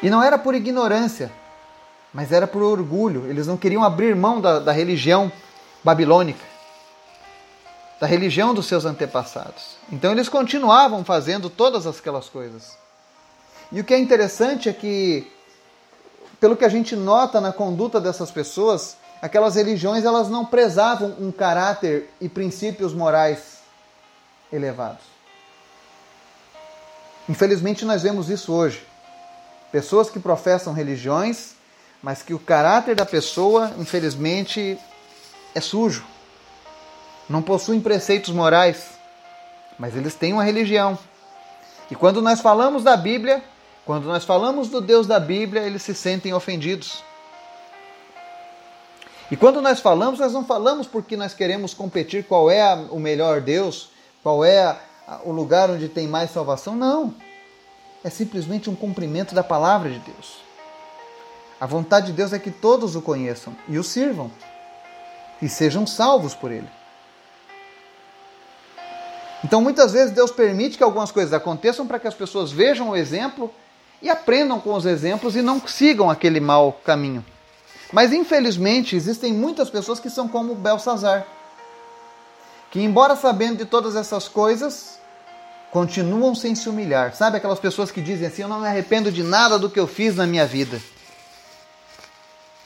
e 0.00 0.08
não 0.08 0.22
era 0.22 0.38
por 0.38 0.54
ignorância, 0.54 1.32
mas 2.14 2.30
era 2.30 2.46
por 2.46 2.62
orgulho. 2.62 3.26
Eles 3.28 3.48
não 3.48 3.56
queriam 3.56 3.82
abrir 3.82 4.14
mão 4.14 4.40
da, 4.40 4.60
da 4.60 4.70
religião 4.70 5.32
babilônica, 5.82 6.44
da 8.00 8.06
religião 8.06 8.54
dos 8.54 8.66
seus 8.66 8.84
antepassados. 8.84 9.76
Então 9.90 10.12
eles 10.12 10.28
continuavam 10.28 11.04
fazendo 11.04 11.50
todas 11.50 11.88
aquelas 11.88 12.28
coisas. 12.28 12.78
E 13.72 13.80
o 13.80 13.84
que 13.84 13.94
é 13.94 13.98
interessante 13.98 14.68
é 14.68 14.72
que, 14.72 15.28
pelo 16.38 16.56
que 16.56 16.64
a 16.64 16.68
gente 16.68 16.94
nota 16.94 17.40
na 17.40 17.52
conduta 17.52 18.00
dessas 18.00 18.30
pessoas, 18.30 18.96
aquelas 19.20 19.54
religiões 19.54 20.04
elas 20.04 20.28
não 20.28 20.44
prezavam 20.44 21.16
um 21.18 21.30
caráter 21.30 22.10
e 22.20 22.28
princípios 22.28 22.94
morais 22.94 23.58
elevados. 24.52 25.04
Infelizmente 27.28 27.84
nós 27.84 28.02
vemos 28.02 28.28
isso 28.28 28.52
hoje. 28.52 28.84
Pessoas 29.70 30.10
que 30.10 30.18
professam 30.18 30.72
religiões, 30.72 31.54
mas 32.02 32.22
que 32.22 32.34
o 32.34 32.38
caráter 32.38 32.96
da 32.96 33.06
pessoa, 33.06 33.72
infelizmente, 33.78 34.78
é 35.54 35.60
sujo. 35.60 36.04
Não 37.28 37.40
possuem 37.40 37.80
preceitos 37.80 38.34
morais, 38.34 38.88
mas 39.78 39.94
eles 39.94 40.14
têm 40.14 40.32
uma 40.32 40.42
religião. 40.42 40.98
E 41.90 41.94
quando 41.94 42.20
nós 42.20 42.40
falamos 42.40 42.82
da 42.82 42.96
Bíblia, 42.96 43.42
quando 43.84 44.06
nós 44.06 44.24
falamos 44.24 44.68
do 44.68 44.80
Deus 44.80 45.06
da 45.06 45.20
Bíblia, 45.20 45.62
eles 45.62 45.82
se 45.82 45.94
sentem 45.94 46.34
ofendidos. 46.34 47.04
E 49.30 49.36
quando 49.36 49.62
nós 49.62 49.80
falamos, 49.80 50.18
nós 50.18 50.32
não 50.32 50.44
falamos 50.44 50.86
porque 50.86 51.16
nós 51.16 51.34
queremos 51.34 51.72
competir 51.72 52.24
qual 52.24 52.50
é 52.50 52.74
o 52.90 52.98
melhor 52.98 53.40
Deus, 53.40 53.90
qual 54.22 54.44
é 54.44 54.76
o 55.24 55.30
lugar 55.30 55.70
onde 55.70 55.88
tem 55.88 56.08
mais 56.08 56.30
salvação. 56.30 56.74
Não 56.74 57.14
é 58.02 58.10
simplesmente 58.10 58.70
um 58.70 58.74
cumprimento 58.74 59.34
da 59.34 59.44
palavra 59.44 59.90
de 59.90 59.98
Deus. 59.98 60.40
A 61.60 61.66
vontade 61.66 62.06
de 62.06 62.12
Deus 62.12 62.32
é 62.32 62.38
que 62.38 62.50
todos 62.50 62.96
o 62.96 63.02
conheçam 63.02 63.54
e 63.68 63.78
o 63.78 63.84
sirvam 63.84 64.30
e 65.40 65.48
sejam 65.48 65.86
salvos 65.86 66.34
por 66.34 66.50
ele. 66.50 66.68
Então, 69.44 69.60
muitas 69.62 69.92
vezes, 69.92 70.14
Deus 70.14 70.30
permite 70.30 70.76
que 70.76 70.84
algumas 70.84 71.10
coisas 71.10 71.32
aconteçam 71.32 71.86
para 71.86 71.98
que 71.98 72.06
as 72.06 72.14
pessoas 72.14 72.52
vejam 72.52 72.90
o 72.90 72.96
exemplo 72.96 73.52
e 74.02 74.08
aprendam 74.08 74.60
com 74.60 74.74
os 74.74 74.84
exemplos 74.84 75.36
e 75.36 75.42
não 75.42 75.60
sigam 75.66 76.10
aquele 76.10 76.40
mau 76.40 76.72
caminho. 76.84 77.24
Mas, 77.92 78.12
infelizmente, 78.12 78.94
existem 78.94 79.32
muitas 79.32 79.68
pessoas 79.68 79.98
que 79.98 80.08
são 80.08 80.28
como 80.28 80.54
Belsazar, 80.54 81.26
que, 82.70 82.80
embora 82.80 83.16
sabendo 83.16 83.58
de 83.58 83.64
todas 83.64 83.96
essas 83.96 84.28
coisas, 84.28 84.98
continuam 85.70 86.34
sem 86.34 86.54
se 86.54 86.68
humilhar. 86.68 87.14
Sabe 87.14 87.36
aquelas 87.36 87.58
pessoas 87.58 87.90
que 87.90 88.00
dizem 88.00 88.26
assim: 88.26 88.42
Eu 88.42 88.48
não 88.48 88.60
me 88.60 88.66
arrependo 88.66 89.10
de 89.10 89.22
nada 89.22 89.58
do 89.58 89.68
que 89.68 89.80
eu 89.80 89.86
fiz 89.86 90.16
na 90.16 90.26
minha 90.26 90.46
vida. 90.46 90.80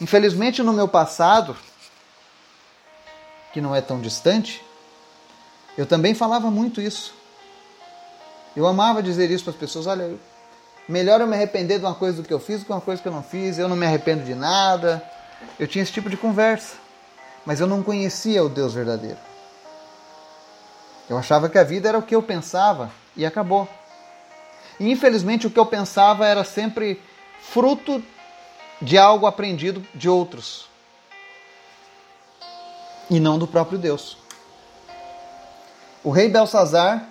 Infelizmente, 0.01 0.63
no 0.63 0.73
meu 0.73 0.89
passado, 0.89 1.57
que 3.53 3.61
não 3.61 3.75
é 3.75 3.81
tão 3.81 4.01
distante, 4.01 4.63
eu 5.79 5.87
também 5.87 6.15
falava 6.15 6.51
muito 6.51 6.81
isso. 6.81 7.15
Eu 8.57 8.67
amava 8.67 9.03
dizer 9.03 9.31
isso 9.31 9.45
para 9.45 9.53
as 9.53 9.59
pessoas: 9.59 9.87
Olha, 9.87 10.17
melhor 10.89 11.21
eu 11.21 11.27
me 11.27 11.35
arrepender 11.35 11.79
de 11.79 11.85
uma 11.85 11.95
coisa 11.95 12.23
do 12.23 12.29
que 12.29 12.35
eu 12.35 12.41
fiz 12.41 12.61
do 12.61 12.67
que 12.67 12.73
uma 12.73 12.81
coisa 12.81 13.01
que 13.01 13.09
eu 13.09 13.13
não 13.13 13.23
fiz. 13.23 13.59
Eu 13.59 13.69
não 13.69 13.77
me 13.77 13.87
arrependo 13.87 14.25
de 14.25 14.35
nada. 14.35 15.03
Eu 15.59 15.67
tinha 15.67 15.83
esse 15.83 15.93
tipo 15.93 16.09
de 16.09 16.17
conversa, 16.17 16.77
mas 17.45 17.61
eu 17.61 17.67
não 17.67 17.83
conhecia 17.83 18.43
o 18.43 18.49
Deus 18.49 18.75
verdadeiro. 18.75 19.19
Eu 21.09 21.19
achava 21.19 21.49
que 21.49 21.59
a 21.59 21.65
vida 21.65 21.89
era 21.89 21.99
o 21.99 22.03
que 22.03 22.15
eu 22.15 22.23
pensava 22.23 22.91
e 23.17 23.27
acabou. 23.27 23.69
E 24.81 24.91
infelizmente 24.91 25.47
o 25.47 25.51
que 25.51 25.59
eu 25.59 25.67
pensava 25.67 26.27
era 26.27 26.45
sempre 26.45 27.01
fruto 27.41 28.03
de 28.81 28.99
algo 28.99 29.27
aprendido 29.27 29.87
de 29.95 30.09
outros 30.09 30.69
e 33.11 33.21
não 33.21 33.39
do 33.39 33.47
próprio 33.47 33.79
Deus. 33.79 34.17
O 36.03 36.11
rei 36.11 36.29
Belsazar 36.29 37.09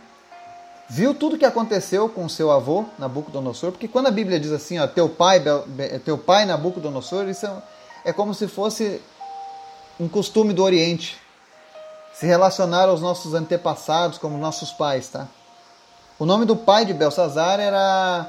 viu 0.90 1.14
tudo 1.14 1.38
que 1.38 1.46
aconteceu 1.46 2.10
com 2.10 2.28
seu 2.30 2.52
avô 2.52 2.86
Nabucodonosor, 3.00 3.72
porque 3.72 3.88
quando 3.88 4.08
a 4.08 4.12
Bíblia 4.12 4.40
diz 4.40 4.52
assim, 4.52 4.80
ó, 4.80 4.88
teu 4.88 5.10
pai, 5.10 5.42
teu 6.04 6.18
pai 6.18 6.46
Nabucodonosor, 6.46 7.30
isso 7.30 7.46
é, 7.46 7.52
é 8.06 8.14
como 8.14 8.34
se 8.34 8.48
fosse 8.48 9.02
um 10.00 10.08
costume 10.08 10.54
do 10.54 10.64
Oriente 10.64 11.18
se 12.14 12.28
relacionar 12.28 12.90
aos 12.90 13.02
nossos 13.02 13.34
antepassados 13.34 14.18
como 14.18 14.38
nossos 14.38 14.72
pais, 14.72 15.10
tá? 15.10 15.28
O 16.20 16.26
nome 16.26 16.46
do 16.46 16.56
pai 16.56 16.86
de 16.86 16.94
Belsazar 16.94 17.60
era 17.60 18.28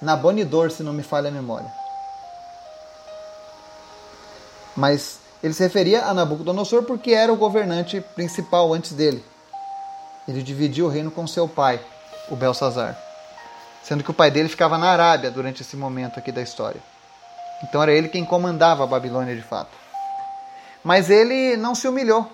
Nabonidor, 0.00 0.70
se 0.70 0.82
não 0.82 0.92
me 0.92 1.02
falha 1.02 1.28
a 1.28 1.32
memória. 1.32 1.70
Mas 4.76 5.18
ele 5.42 5.52
se 5.52 5.62
referia 5.62 6.04
a 6.04 6.14
Nabucodonosor 6.14 6.84
porque 6.84 7.10
era 7.10 7.32
o 7.32 7.36
governante 7.36 8.00
principal 8.14 8.72
antes 8.72 8.92
dele. 8.92 9.24
Ele 10.28 10.42
dividiu 10.42 10.86
o 10.86 10.88
reino 10.88 11.10
com 11.10 11.26
seu 11.26 11.48
pai, 11.48 11.80
o 12.28 12.36
Belsazar. 12.36 12.96
Sendo 13.82 14.02
que 14.02 14.10
o 14.10 14.14
pai 14.14 14.30
dele 14.30 14.48
ficava 14.48 14.76
na 14.76 14.88
Arábia 14.90 15.30
durante 15.30 15.62
esse 15.62 15.76
momento 15.76 16.18
aqui 16.18 16.32
da 16.32 16.42
história. 16.42 16.80
Então 17.62 17.82
era 17.82 17.92
ele 17.92 18.08
quem 18.08 18.24
comandava 18.24 18.84
a 18.84 18.86
Babilônia 18.86 19.34
de 19.34 19.42
fato. 19.42 19.70
Mas 20.82 21.10
ele 21.10 21.56
não 21.56 21.74
se 21.74 21.86
humilhou, 21.88 22.30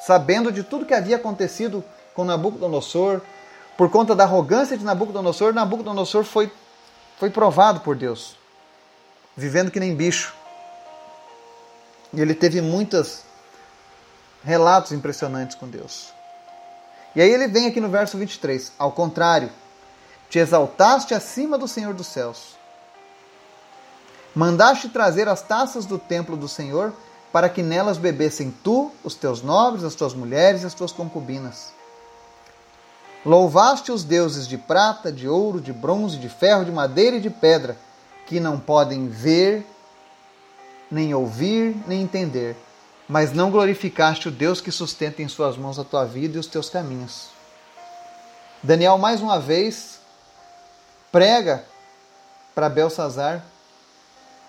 sabendo 0.00 0.50
de 0.50 0.62
tudo 0.62 0.86
que 0.86 0.94
havia 0.94 1.16
acontecido 1.16 1.84
com 2.14 2.24
Nabucodonosor, 2.24 3.20
por 3.76 3.90
conta 3.90 4.14
da 4.14 4.24
arrogância 4.24 4.76
de 4.76 4.84
Nabucodonosor, 4.84 5.54
Nabucodonosor 5.54 6.24
foi, 6.24 6.52
foi 7.18 7.30
provado 7.30 7.80
por 7.80 7.96
Deus, 7.96 8.36
vivendo 9.36 9.70
que 9.70 9.80
nem 9.80 9.94
bicho. 9.94 10.34
E 12.12 12.20
ele 12.20 12.34
teve 12.34 12.60
muitos 12.60 13.22
relatos 14.44 14.92
impressionantes 14.92 15.56
com 15.56 15.68
Deus. 15.68 16.12
E 17.14 17.20
aí 17.20 17.30
ele 17.30 17.48
vem 17.48 17.66
aqui 17.66 17.80
no 17.80 17.88
verso 17.88 18.16
23. 18.16 18.72
Ao 18.78 18.92
contrário, 18.92 19.50
te 20.28 20.38
exaltaste 20.38 21.12
acima 21.12 21.58
do 21.58 21.66
Senhor 21.66 21.92
dos 21.92 22.06
céus. 22.06 22.54
Mandaste 24.34 24.88
trazer 24.88 25.28
as 25.28 25.42
taças 25.42 25.84
do 25.84 25.98
templo 25.98 26.36
do 26.36 26.46
Senhor, 26.46 26.92
para 27.32 27.48
que 27.48 27.62
nelas 27.62 27.98
bebessem 27.98 28.54
tu, 28.62 28.92
os 29.02 29.14
teus 29.14 29.42
nobres, 29.42 29.84
as 29.84 29.94
tuas 29.94 30.14
mulheres 30.14 30.62
e 30.62 30.66
as 30.66 30.74
tuas 30.74 30.92
concubinas. 30.92 31.72
Louvaste 33.24 33.92
os 33.92 34.02
deuses 34.02 34.46
de 34.46 34.56
prata, 34.56 35.12
de 35.12 35.28
ouro, 35.28 35.60
de 35.60 35.72
bronze, 35.72 36.16
de 36.16 36.28
ferro, 36.28 36.64
de 36.64 36.72
madeira 36.72 37.16
e 37.16 37.20
de 37.20 37.28
pedra, 37.28 37.76
que 38.26 38.40
não 38.40 38.58
podem 38.58 39.08
ver, 39.08 39.66
nem 40.90 41.12
ouvir, 41.12 41.76
nem 41.86 42.02
entender, 42.02 42.56
mas 43.10 43.32
não 43.32 43.50
glorificaste 43.50 44.28
o 44.28 44.30
Deus 44.30 44.60
que 44.60 44.70
sustenta 44.70 45.20
em 45.20 45.26
suas 45.26 45.56
mãos 45.56 45.80
a 45.80 45.84
tua 45.84 46.04
vida 46.04 46.36
e 46.36 46.38
os 46.38 46.46
teus 46.46 46.70
caminhos. 46.70 47.26
Daniel, 48.62 48.96
mais 48.98 49.20
uma 49.20 49.40
vez, 49.40 49.98
prega 51.10 51.64
para 52.54 52.68
Belsazar 52.68 53.44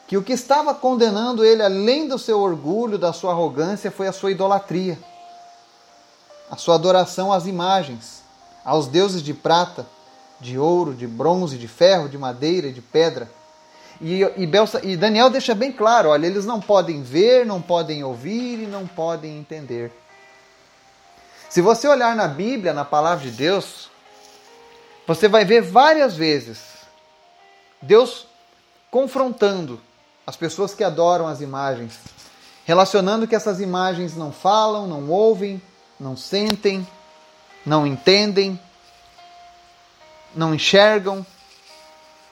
que 0.07 0.15
o 0.15 0.21
que 0.21 0.33
estava 0.33 0.75
condenando 0.75 1.43
ele, 1.43 1.63
além 1.63 2.07
do 2.07 2.19
seu 2.19 2.39
orgulho, 2.39 2.99
da 2.99 3.11
sua 3.11 3.31
arrogância, 3.31 3.89
foi 3.89 4.07
a 4.07 4.11
sua 4.11 4.29
idolatria, 4.29 4.99
a 6.47 6.55
sua 6.55 6.75
adoração 6.75 7.33
às 7.33 7.47
imagens, 7.47 8.21
aos 8.63 8.85
deuses 8.85 9.23
de 9.23 9.33
prata, 9.33 9.87
de 10.39 10.59
ouro, 10.59 10.93
de 10.93 11.07
bronze, 11.07 11.57
de 11.57 11.67
ferro, 11.67 12.07
de 12.07 12.17
madeira 12.17 12.67
e 12.67 12.73
de 12.73 12.81
pedra. 12.81 13.27
E, 14.01 14.23
e, 14.35 14.47
Belsa, 14.47 14.81
e 14.83 14.97
Daniel 14.97 15.29
deixa 15.29 15.53
bem 15.53 15.71
claro: 15.71 16.09
olha, 16.09 16.25
eles 16.25 16.45
não 16.45 16.59
podem 16.59 17.03
ver, 17.03 17.45
não 17.45 17.61
podem 17.61 18.03
ouvir 18.03 18.63
e 18.63 18.67
não 18.67 18.87
podem 18.87 19.37
entender. 19.37 19.91
Se 21.49 21.61
você 21.61 21.87
olhar 21.87 22.15
na 22.15 22.27
Bíblia, 22.27 22.73
na 22.73 22.83
palavra 22.83 23.29
de 23.29 23.31
Deus, 23.31 23.89
você 25.05 25.27
vai 25.27 25.45
ver 25.45 25.61
várias 25.61 26.15
vezes 26.15 26.61
Deus 27.81 28.25
confrontando 28.89 29.81
as 30.25 30.35
pessoas 30.35 30.73
que 30.73 30.83
adoram 30.83 31.27
as 31.27 31.41
imagens, 31.41 31.99
relacionando 32.65 33.27
que 33.27 33.35
essas 33.35 33.59
imagens 33.59 34.15
não 34.15 34.31
falam, 34.31 34.87
não 34.87 35.09
ouvem, 35.09 35.61
não 35.99 36.15
sentem, 36.15 36.87
não 37.65 37.85
entendem, 37.85 38.59
não 40.35 40.55
enxergam. 40.55 41.25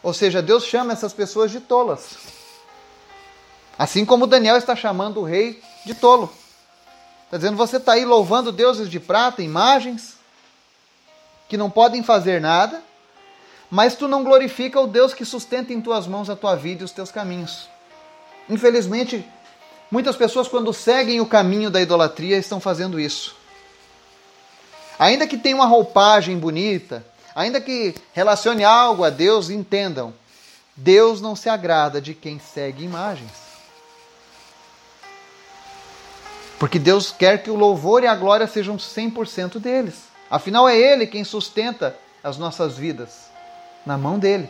Ou 0.02 0.14
seja, 0.14 0.42
Deus 0.42 0.66
chama 0.66 0.94
essas 0.94 1.14
pessoas 1.14 1.52
de 1.52 1.60
tolas. 1.60 2.18
Assim 3.78 4.06
como 4.06 4.28
Daniel 4.28 4.58
está 4.58 4.76
chamando 4.76 5.20
o 5.22 5.24
rei 5.24 5.62
de 5.86 5.94
tolo. 5.94 6.32
Está 7.26 7.38
dizendo, 7.38 7.58
você 7.58 7.78
está 7.78 7.94
aí 7.94 8.06
louvando 8.06 8.52
deuses 8.52 8.90
de 8.90 9.00
prata, 9.00 9.42
imagens, 9.42 10.18
que 11.48 11.58
não 11.58 11.70
podem 11.70 12.04
fazer 12.04 12.42
nada, 12.42 12.82
mas 13.70 13.96
tu 13.96 14.08
não 14.08 14.24
glorifica 14.24 14.80
o 14.80 14.88
Deus 14.88 15.14
que 15.14 15.24
sustenta 15.24 15.72
em 15.72 15.80
tuas 15.80 16.08
mãos 16.08 16.30
a 16.30 16.36
tua 16.36 16.56
vida 16.56 16.82
e 16.82 16.86
os 16.86 16.92
teus 16.92 17.12
caminhos. 17.12 17.70
Infelizmente, 18.50 19.24
muitas 19.92 20.16
pessoas, 20.16 20.48
quando 20.48 20.74
seguem 20.74 21.22
o 21.22 21.26
caminho 21.26 21.70
da 21.70 21.80
idolatria, 21.80 22.38
estão 22.38 22.60
fazendo 22.60 23.00
isso. 23.00 23.36
Ainda 24.98 25.28
que 25.28 25.38
tenha 25.38 25.56
uma 25.56 25.68
roupagem 25.68 26.38
bonita, 26.38 27.06
ainda 27.36 27.62
que 27.62 27.96
relacione 28.14 28.64
algo 28.64 29.04
a 29.04 29.10
Deus, 29.10 29.50
entendam: 29.50 30.14
Deus 30.76 31.22
não 31.22 31.36
se 31.36 31.50
agrada 31.50 32.02
de 32.02 32.14
quem 32.14 32.40
segue 32.40 32.84
imagens. 32.84 33.50
Porque 36.58 36.78
Deus 36.78 37.12
quer 37.12 37.42
que 37.42 37.50
o 37.50 37.56
louvor 37.56 38.04
e 38.04 38.08
a 38.08 38.16
glória 38.16 38.46
sejam 38.46 38.76
100% 38.76 39.60
deles. 39.60 39.96
Afinal, 40.30 40.68
é 40.68 40.78
Ele 40.78 41.08
quem 41.08 41.24
sustenta 41.24 41.98
as 42.24 42.38
nossas 42.38 42.78
vidas, 42.78 43.30
na 43.86 43.98
mão 43.98 44.20
dele. 44.20 44.50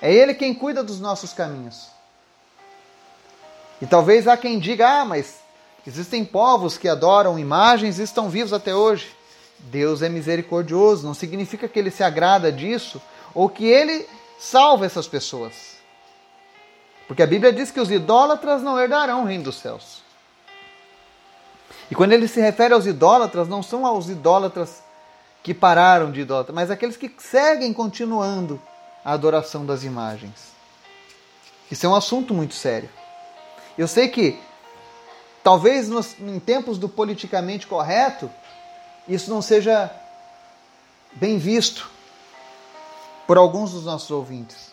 É 0.00 0.12
Ele 0.12 0.34
quem 0.34 0.54
cuida 0.54 0.84
dos 0.84 1.00
nossos 1.00 1.32
caminhos. 1.32 1.88
E 3.80 3.86
talvez 3.86 4.28
há 4.28 4.36
quem 4.36 4.58
diga: 4.58 5.00
ah, 5.00 5.04
mas 5.04 5.40
existem 5.86 6.24
povos 6.24 6.78
que 6.78 6.88
adoram 6.88 7.38
imagens 7.38 7.98
e 7.98 8.02
estão 8.02 8.28
vivos 8.28 8.52
até 8.52 8.74
hoje. 8.74 9.15
Deus 9.58 10.02
é 10.02 10.08
misericordioso, 10.08 11.06
não 11.06 11.14
significa 11.14 11.68
que 11.68 11.78
ele 11.78 11.90
se 11.90 12.02
agrada 12.02 12.52
disso 12.52 13.00
ou 13.34 13.48
que 13.48 13.64
ele 13.66 14.06
salva 14.38 14.86
essas 14.86 15.06
pessoas. 15.06 15.76
Porque 17.06 17.22
a 17.22 17.26
Bíblia 17.26 17.52
diz 17.52 17.70
que 17.70 17.80
os 17.80 17.90
idólatras 17.90 18.62
não 18.62 18.78
herdarão 18.78 19.22
o 19.22 19.26
reino 19.26 19.44
dos 19.44 19.56
céus. 19.56 20.02
E 21.90 21.94
quando 21.94 22.12
ele 22.12 22.26
se 22.26 22.40
refere 22.40 22.74
aos 22.74 22.86
idólatras, 22.86 23.48
não 23.48 23.62
são 23.62 23.86
aos 23.86 24.08
idólatras 24.08 24.82
que 25.42 25.54
pararam 25.54 26.10
de 26.10 26.22
idólatra, 26.22 26.52
mas 26.52 26.70
aqueles 26.70 26.96
que 26.96 27.12
seguem 27.18 27.72
continuando 27.72 28.60
a 29.04 29.12
adoração 29.12 29.64
das 29.64 29.84
imagens. 29.84 30.52
Isso 31.70 31.86
é 31.86 31.88
um 31.88 31.94
assunto 31.94 32.34
muito 32.34 32.54
sério. 32.54 32.88
Eu 33.78 33.86
sei 33.86 34.08
que 34.08 34.38
talvez 35.44 35.88
nos, 35.88 36.18
em 36.18 36.40
tempos 36.40 36.78
do 36.78 36.88
politicamente 36.88 37.66
correto 37.66 38.28
isso 39.08 39.30
não 39.30 39.40
seja 39.40 39.90
bem 41.12 41.38
visto 41.38 41.88
por 43.26 43.36
alguns 43.36 43.72
dos 43.72 43.84
nossos 43.84 44.10
ouvintes. 44.10 44.72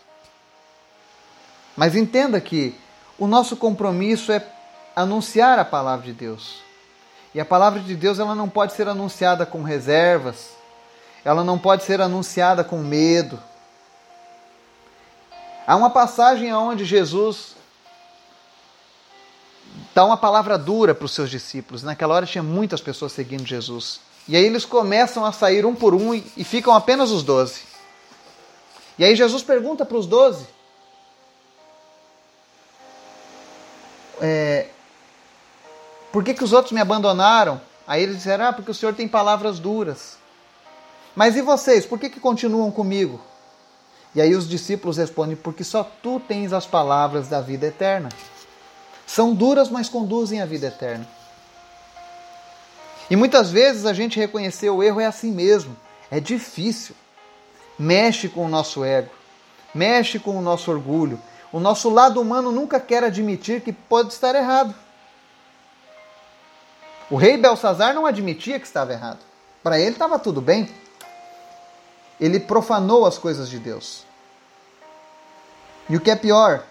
Mas 1.75 1.95
entenda 1.95 2.39
que 2.39 2.75
o 3.17 3.27
nosso 3.27 3.57
compromisso 3.57 4.31
é 4.31 4.45
anunciar 4.95 5.57
a 5.57 5.65
palavra 5.65 6.05
de 6.05 6.13
Deus. 6.13 6.61
E 7.33 7.39
a 7.39 7.45
palavra 7.45 7.79
de 7.79 7.95
Deus 7.95 8.19
ela 8.19 8.35
não 8.35 8.47
pode 8.47 8.73
ser 8.73 8.87
anunciada 8.87 9.45
com 9.45 9.63
reservas, 9.63 10.49
ela 11.25 11.43
não 11.43 11.57
pode 11.57 11.83
ser 11.83 11.99
anunciada 11.99 12.63
com 12.63 12.77
medo. 12.77 13.39
Há 15.65 15.75
uma 15.75 15.89
passagem 15.89 16.53
onde 16.53 16.85
Jesus 16.85 17.55
dá 19.95 20.05
uma 20.05 20.17
palavra 20.17 20.57
dura 20.57 20.93
para 20.93 21.05
os 21.05 21.13
seus 21.13 21.29
discípulos. 21.29 21.81
Naquela 21.81 22.13
hora 22.13 22.25
tinha 22.25 22.43
muitas 22.43 22.81
pessoas 22.81 23.13
seguindo 23.13 23.45
Jesus. 23.45 23.99
E 24.27 24.38
aí 24.38 24.45
eles 24.45 24.63
começam 24.65 25.25
a 25.25 25.31
sair 25.31 25.65
um 25.65 25.75
por 25.75 25.93
um 25.93 26.13
e, 26.13 26.43
ficam 26.43 26.73
apenas 26.73 27.12
os 27.12 27.23
doze. 27.23 27.62
E 28.97 29.03
aí 29.03 29.15
Jesus 29.15 29.43
pergunta 29.43 29.86
para 29.86 29.97
os 29.97 30.05
doze: 30.05 30.45
é, 34.21 34.67
Por 36.12 36.23
que, 36.23 36.33
que 36.33 36.43
os 36.43 36.53
outros 36.53 36.71
me 36.71 36.79
abandonaram? 36.79 37.59
Aí 37.86 38.01
eles 38.01 38.17
disseram: 38.17 38.45
Ah, 38.45 38.53
porque 38.53 38.71
o 38.71 38.73
Senhor 38.73 38.95
tem 38.95 39.07
palavras 39.07 39.59
duras. 39.59 40.17
Mas 41.15 41.36
e 41.36 41.41
vocês? 41.41 41.86
Por 41.86 41.99
que, 41.99 42.09
que 42.09 42.19
continuam 42.19 42.71
comigo? 42.71 43.19
E 44.15 44.21
aí 44.21 44.33
os 44.36 44.47
discípulos 44.47 44.95
respondem: 44.95 45.36
Porque 45.36 45.65
só 45.65 45.83
tu 45.83 46.21
tens 46.21 46.53
as 46.53 46.65
palavras 46.65 47.27
da 47.27 47.41
vida 47.41 47.67
eterna. 47.67 48.07
São 49.05 49.33
duras, 49.33 49.69
mas 49.69 49.89
conduzem 49.89 50.41
à 50.41 50.45
vida 50.45 50.67
eterna. 50.67 51.05
E 53.13 53.15
muitas 53.15 53.52
vezes 53.52 53.86
a 53.86 53.93
gente 53.93 54.19
reconhecer 54.19 54.71
o 54.71 54.82
erro 54.82 54.99
é 54.99 55.06
assim 55.06 55.32
mesmo. 55.32 55.78
É 56.10 56.19
difícil. 56.19 56.95
Mexe 57.78 58.28
com 58.28 58.43
o 58.43 58.49
nosso 58.49 58.84
ego, 58.84 59.12
mexe 59.71 60.17
com 60.17 60.36
o 60.36 60.41
nosso 60.41 60.71
orgulho. 60.71 61.21
O 61.52 61.60
nosso 61.60 61.91
lado 61.91 62.19
humano 62.19 62.52
nunca 62.52 62.80
quer 62.80 63.04
admitir 63.04 63.62
que 63.62 63.71
pode 63.71 64.12
estar 64.12 64.34
errado. 64.34 64.73
O 67.08 67.15
rei 67.15 67.38
Belsazar 67.38 67.93
não 67.93 68.08
admitia 68.08 68.60
que 68.60 68.65
estava 68.65 68.93
errado. 68.93 69.19
Para 69.62 69.80
ele 69.80 69.91
estava 69.91 70.17
tudo 70.17 70.41
bem. 70.41 70.67
Ele 72.19 72.39
profanou 72.39 73.06
as 73.06 73.19
coisas 73.19 73.47
de 73.47 73.60
Deus. 73.60 74.08
E 75.88 75.95
o 75.95 76.02
que 76.02 76.10
é 76.10 76.15
pior, 76.15 76.63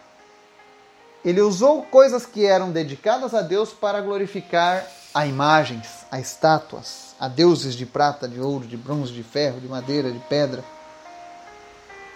ele 1.25 1.41
usou 1.41 1.85
coisas 1.85 2.27
que 2.27 2.45
eram 2.45 2.73
dedicadas 2.73 3.33
a 3.33 3.43
Deus 3.43 3.73
para 3.73 4.01
glorificar 4.01 4.85
a 5.15 5.25
imagens, 5.25 6.02
a 6.13 6.21
estátuas, 6.21 7.17
a 7.19 7.27
deuses 7.27 7.75
de 7.75 7.87
prata, 7.87 8.29
de 8.29 8.39
ouro, 8.39 8.67
de 8.67 8.77
bronze, 8.77 9.11
de 9.11 9.23
ferro, 9.23 9.59
de 9.59 9.67
madeira, 9.67 10.13
de 10.13 10.19
pedra, 10.19 10.63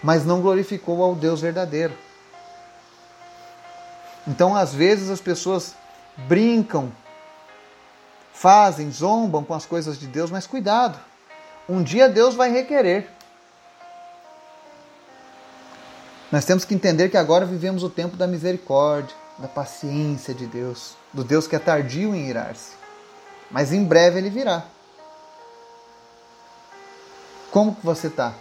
mas 0.02 0.22
não 0.22 0.42
glorificou 0.42 1.02
ao 1.02 1.14
Deus 1.14 1.40
verdadeiro. 1.40 1.94
Então, 4.28 4.54
às 4.54 4.74
vezes, 4.74 5.08
as 5.08 5.18
pessoas 5.18 5.74
brincam, 6.28 6.92
fazem, 8.34 8.90
zombam 8.90 9.42
com 9.42 9.54
as 9.54 9.64
coisas 9.64 9.98
de 9.98 10.06
Deus, 10.06 10.30
mas 10.30 10.46
cuidado, 10.46 11.00
um 11.66 11.82
dia 11.82 12.06
Deus 12.06 12.34
vai 12.34 12.50
requerer. 12.50 13.08
Nós 16.30 16.44
temos 16.44 16.66
que 16.66 16.74
entender 16.74 17.08
que 17.08 17.16
agora 17.16 17.46
vivemos 17.46 17.82
o 17.82 17.88
tempo 17.88 18.14
da 18.14 18.26
misericórdia, 18.26 19.16
da 19.38 19.48
paciência 19.48 20.34
de 20.34 20.46
Deus, 20.46 20.94
do 21.14 21.24
Deus 21.24 21.46
que 21.46 21.56
é 21.56 21.58
tardio 21.58 22.14
em 22.14 22.28
irar-se. 22.28 22.85
Mas 23.50 23.72
em 23.72 23.84
breve 23.84 24.18
ele 24.18 24.30
virá. 24.30 24.64
Como 27.50 27.74
que 27.74 27.84
você 27.84 28.08
está 28.08 28.34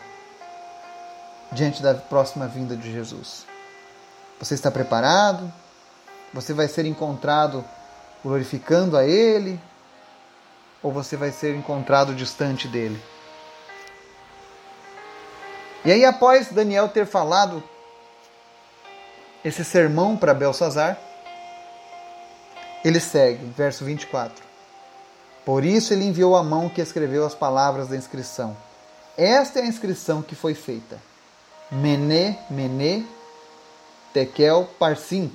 diante 1.51 1.81
da 1.81 1.93
próxima 1.93 2.47
vinda 2.47 2.75
de 2.75 2.91
Jesus? 2.91 3.45
Você 4.39 4.55
está 4.55 4.69
preparado? 4.69 5.51
Você 6.33 6.53
vai 6.53 6.67
ser 6.67 6.85
encontrado 6.85 7.63
glorificando 8.23 8.97
a 8.97 9.05
Ele? 9.05 9.59
ou 10.85 10.91
você 10.91 11.17
vai 11.17 11.31
ser 11.31 11.55
encontrado 11.55 12.13
distante 12.13 12.67
dele. 12.67 13.01
E 15.83 15.91
aí, 15.91 16.05
após 16.05 16.49
Daniel 16.49 16.87
ter 16.87 17.07
falado 17.07 17.63
esse 19.43 19.65
sermão 19.65 20.15
para 20.15 20.31
Belsazar, 20.31 20.95
ele 22.83 22.99
segue, 22.99 23.43
verso 23.57 23.83
24. 23.83 24.45
Por 25.45 25.63
isso 25.63 25.93
ele 25.93 26.05
enviou 26.05 26.35
a 26.35 26.43
mão 26.43 26.67
que 26.67 26.81
escreveu 26.81 27.25
as 27.25 27.35
palavras 27.35 27.87
da 27.87 27.95
inscrição. 27.95 28.57
Esta 29.15 29.59
é 29.59 29.61
a 29.61 29.67
inscrição 29.67 30.21
que 30.21 30.35
foi 30.35 30.55
feita. 30.55 30.99
Mené, 31.71 32.39
Mené, 32.49 33.03
Tekel, 34.11 34.67
Parsim. 34.79 35.31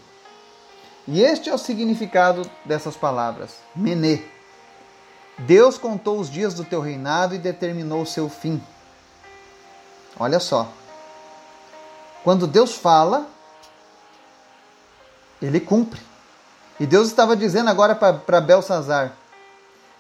E 1.07 1.23
este 1.23 1.49
é 1.49 1.55
o 1.55 1.59
significado 1.59 2.49
dessas 2.65 2.97
palavras. 2.97 3.57
Mené. 3.75 4.23
Deus 5.39 5.79
contou 5.79 6.19
os 6.19 6.29
dias 6.29 6.55
do 6.55 6.65
teu 6.65 6.81
reinado 6.81 7.35
e 7.35 7.39
determinou 7.39 8.03
o 8.03 8.07
seu 8.07 8.29
fim. 8.29 8.61
Olha 10.19 10.39
só. 10.41 10.69
Quando 12.23 12.47
Deus 12.47 12.75
fala, 12.75 13.27
ele 15.41 15.61
cumpre. 15.61 16.01
E 16.79 16.87
Deus 16.87 17.09
estava 17.09 17.37
dizendo 17.37 17.71
agora 17.71 17.95
para 17.95 18.41
Belsazar: 18.41 19.17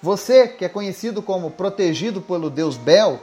Você 0.02 0.48
que 0.48 0.64
é 0.64 0.68
conhecido 0.68 1.20
como 1.20 1.50
protegido 1.50 2.22
pelo 2.22 2.48
Deus 2.48 2.76
Bel, 2.76 3.20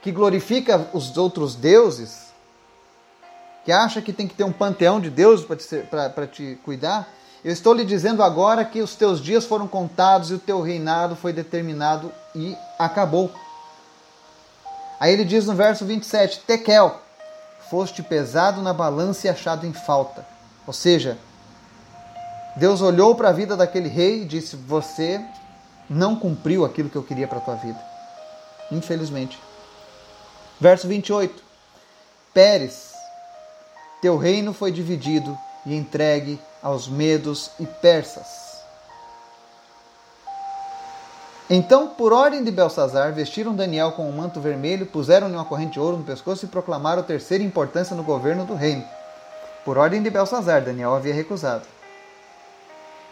que 0.00 0.10
glorifica 0.10 0.88
os 0.92 1.16
outros 1.16 1.54
deuses, 1.54 2.32
que 3.64 3.72
acha 3.72 4.00
que 4.00 4.12
tem 4.12 4.28
que 4.28 4.34
ter 4.34 4.44
um 4.44 4.52
panteão 4.52 5.00
de 5.00 5.10
deuses 5.10 5.44
para 5.44 6.26
te, 6.26 6.26
te 6.32 6.58
cuidar, 6.62 7.08
eu 7.44 7.52
estou 7.52 7.74
lhe 7.74 7.84
dizendo 7.84 8.22
agora 8.22 8.64
que 8.64 8.80
os 8.80 8.94
teus 8.94 9.20
dias 9.20 9.44
foram 9.44 9.68
contados 9.68 10.30
e 10.30 10.34
o 10.34 10.38
teu 10.38 10.62
reinado 10.62 11.14
foi 11.14 11.32
determinado 11.32 12.10
e 12.34 12.56
acabou. 12.78 13.30
Aí 14.98 15.12
ele 15.12 15.24
diz 15.24 15.44
no 15.44 15.54
verso 15.54 15.84
27, 15.84 16.40
Tekel, 16.46 17.02
foste 17.68 18.02
pesado 18.02 18.62
na 18.62 18.72
balança 18.72 19.26
e 19.26 19.30
achado 19.30 19.66
em 19.66 19.74
falta. 19.74 20.26
Ou 20.66 20.72
seja, 20.72 21.18
Deus 22.56 22.80
olhou 22.80 23.14
para 23.14 23.30
a 23.30 23.32
vida 23.32 23.56
daquele 23.56 23.88
rei 23.88 24.22
e 24.22 24.24
disse: 24.24 24.56
Você 24.56 25.20
não 25.88 26.16
cumpriu 26.16 26.64
aquilo 26.64 26.88
que 26.88 26.96
eu 26.96 27.02
queria 27.02 27.26
para 27.26 27.38
a 27.38 27.42
tua 27.42 27.56
vida. 27.56 27.78
Infelizmente. 28.70 29.38
Verso 30.60 30.86
28. 30.86 31.42
Pérez, 32.32 32.92
teu 34.00 34.16
reino 34.16 34.52
foi 34.52 34.70
dividido 34.70 35.36
e 35.66 35.74
entregue 35.74 36.40
aos 36.62 36.88
medos 36.88 37.50
e 37.58 37.66
persas. 37.66 38.54
Então, 41.50 41.88
por 41.88 42.12
ordem 42.12 42.42
de 42.42 42.50
Belsazar, 42.50 43.12
vestiram 43.12 43.54
Daniel 43.54 43.92
com 43.92 44.08
um 44.08 44.12
manto 44.12 44.40
vermelho, 44.40 44.86
puseram-lhe 44.86 45.34
uma 45.34 45.44
corrente 45.44 45.74
de 45.74 45.80
ouro 45.80 45.98
no 45.98 46.04
pescoço 46.04 46.46
e 46.46 46.48
proclamaram 46.48 47.02
terceira 47.02 47.44
importância 47.44 47.94
no 47.94 48.02
governo 48.02 48.46
do 48.46 48.54
reino. 48.54 48.84
Por 49.64 49.76
ordem 49.76 50.02
de 50.02 50.08
Belsazar, 50.08 50.64
Daniel 50.64 50.94
havia 50.94 51.12
recusado. 51.12 51.73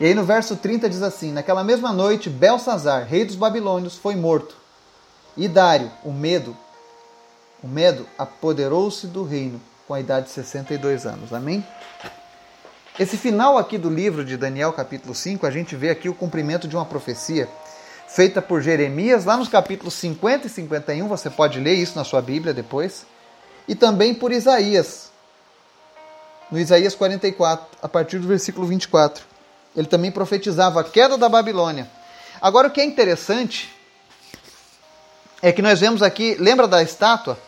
E 0.03 0.07
aí 0.07 0.15
no 0.15 0.25
verso 0.25 0.57
30 0.57 0.91
diz 0.91 1.01
assim: 1.01 1.31
Naquela 1.31 1.63
mesma 1.63 1.93
noite, 1.93 2.29
Belsazar, 2.29 3.07
rei 3.07 3.25
dos 3.25 3.37
babilônios, 3.37 3.97
foi 3.97 4.17
morto. 4.17 4.57
E 5.37 5.47
Dário, 5.47 5.93
o 6.03 6.11
medo, 6.11 6.57
o 7.63 7.69
medo 7.69 8.05
apoderou-se 8.19 9.07
do 9.07 9.23
reino 9.23 9.63
com 9.87 9.95
a 9.95 10.01
idade 10.01 10.27
de 10.27 10.33
62 10.33 11.07
anos. 11.07 11.33
Amém? 11.33 11.65
Esse 12.99 13.17
final 13.17 13.57
aqui 13.57 13.79
do 13.79 13.89
livro 13.89 14.25
de 14.25 14.37
Daniel, 14.37 14.73
capítulo 14.73 15.15
5, 15.15 15.47
a 15.47 15.53
gente 15.53 15.77
vê 15.77 15.91
aqui 15.91 16.09
o 16.09 16.15
cumprimento 16.15 16.67
de 16.67 16.75
uma 16.75 16.85
profecia 16.85 17.49
feita 18.09 18.43
por 18.43 18.61
Jeremias, 18.61 19.25
lá 19.25 19.37
nos 19.37 19.49
capítulos 19.49 19.95
50 19.95 20.49
e 20.49 20.51
51, 20.51 21.07
você 21.07 21.31
pode 21.31 21.61
ler 21.61 21.75
isso 21.75 21.95
na 21.95 22.03
sua 22.03 22.21
Bíblia 22.21 22.53
depois, 22.53 23.07
e 23.69 23.77
também 23.77 24.13
por 24.13 24.33
Isaías, 24.33 25.13
no 26.51 26.59
Isaías 26.59 26.97
44, 26.97 27.79
a 27.81 27.89
partir 27.89 28.19
do 28.19 28.27
versículo 28.27 28.67
24. 28.67 29.31
Ele 29.77 29.87
também 29.87 30.11
profetizava 30.11 30.81
a 30.81 30.85
queda 30.85 31.17
da 31.17 31.29
Babilônia. 31.29 31.91
Agora, 32.41 32.69
o 32.69 32.71
que 32.71 32.81
é 32.81 32.85
interessante 32.85 33.73
é 35.41 35.53
que 35.53 35.63
nós 35.63 35.81
vemos 35.81 36.03
aqui, 36.03 36.37
lembra 36.39 36.69
da 36.69 36.83
estátua? 36.83 37.39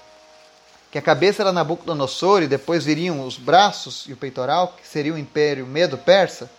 Que 0.90 0.98
a 0.98 1.02
cabeça 1.02 1.42
era 1.42 1.52
Nabucodonosor 1.52 2.42
e 2.42 2.46
depois 2.46 2.84
viriam 2.84 3.26
os 3.26 3.36
braços 3.36 4.04
e 4.08 4.12
o 4.12 4.16
peitoral, 4.16 4.74
que 4.80 4.86
seria 4.86 5.12
o 5.12 5.18
Império 5.18 5.66
Medo-Persa? 5.66 6.50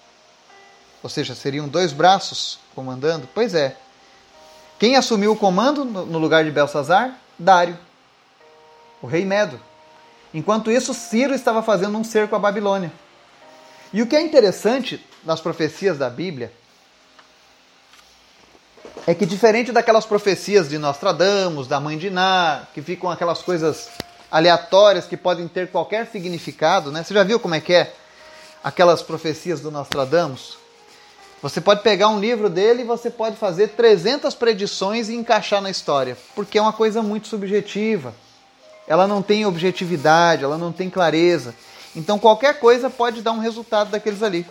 Ou 1.02 1.10
seja, 1.10 1.36
seriam 1.36 1.68
dois 1.68 1.94
braços 1.94 2.60
comandando? 2.74 3.28
Pois 3.34 3.54
é. 3.54 3.78
Quem 4.78 4.98
assumiu 4.98 5.32
o 5.32 5.38
comando 5.38 5.86
no 5.86 6.20
lugar 6.20 6.44
de 6.44 6.52
Belsazar? 6.52 7.18
Dário, 7.40 7.78
o 9.02 9.08
rei 9.08 9.26
Medo. 9.26 9.60
Enquanto 10.34 10.70
isso, 10.70 10.94
Ciro 10.94 11.34
estava 11.34 11.64
fazendo 11.64 11.98
um 11.98 12.04
cerco 12.04 12.36
à 12.36 12.40
Babilônia. 12.40 12.92
E 13.94 14.02
o 14.02 14.08
que 14.08 14.16
é 14.16 14.22
interessante 14.22 15.02
nas 15.26 15.42
profecias 15.42 15.98
da 15.98 16.10
Bíblia 16.10 16.52
é 19.08 19.14
que, 19.14 19.26
diferente 19.26 19.72
daquelas 19.72 20.06
profecias 20.06 20.70
de 20.70 20.78
Nostradamus, 20.78 21.68
da 21.68 21.80
mãe 21.80 21.98
de 21.98 22.10
Ná, 22.10 22.64
que 22.74 22.82
ficam 22.82 23.10
aquelas 23.10 23.42
coisas 23.42 23.90
aleatórias 24.32 25.06
que 25.06 25.16
podem 25.16 25.48
ter 25.48 25.70
qualquer 25.70 26.08
significado, 26.08 26.92
né? 26.92 27.04
Você 27.04 27.14
já 27.14 27.24
viu 27.24 27.40
como 27.40 27.56
é 27.56 27.62
que 27.62 27.74
é 27.74 27.94
aquelas 28.64 29.02
profecias 29.02 29.62
do 29.62 29.70
Nostradamus? 29.70 30.58
Você 31.42 31.62
pode 31.62 31.84
pegar 31.84 32.08
um 32.08 32.20
livro 32.20 32.50
dele 32.50 32.82
e 32.82 32.86
você 32.86 33.12
pode 33.12 33.36
fazer 33.36 33.70
300 33.70 34.34
predições 34.34 35.10
e 35.10 35.16
encaixar 35.16 35.62
na 35.62 35.70
história, 35.70 36.18
porque 36.34 36.58
é 36.58 36.62
uma 36.62 36.74
coisa 36.74 37.04
muito 37.04 37.28
subjetiva. 37.28 38.14
Ela 38.88 39.08
não 39.08 39.22
tem 39.22 39.46
objetividade, 39.46 40.44
ela 40.44 40.58
não 40.58 40.72
tem 40.72 40.90
clareza. 40.90 41.54
Então 41.96 42.18
qualquer 42.18 42.60
coisa 42.60 42.90
pode 42.90 43.22
dar 43.22 43.32
um 43.32 43.40
resultado 43.40 43.92
daqueles 43.92 44.24
ali. 44.24 44.46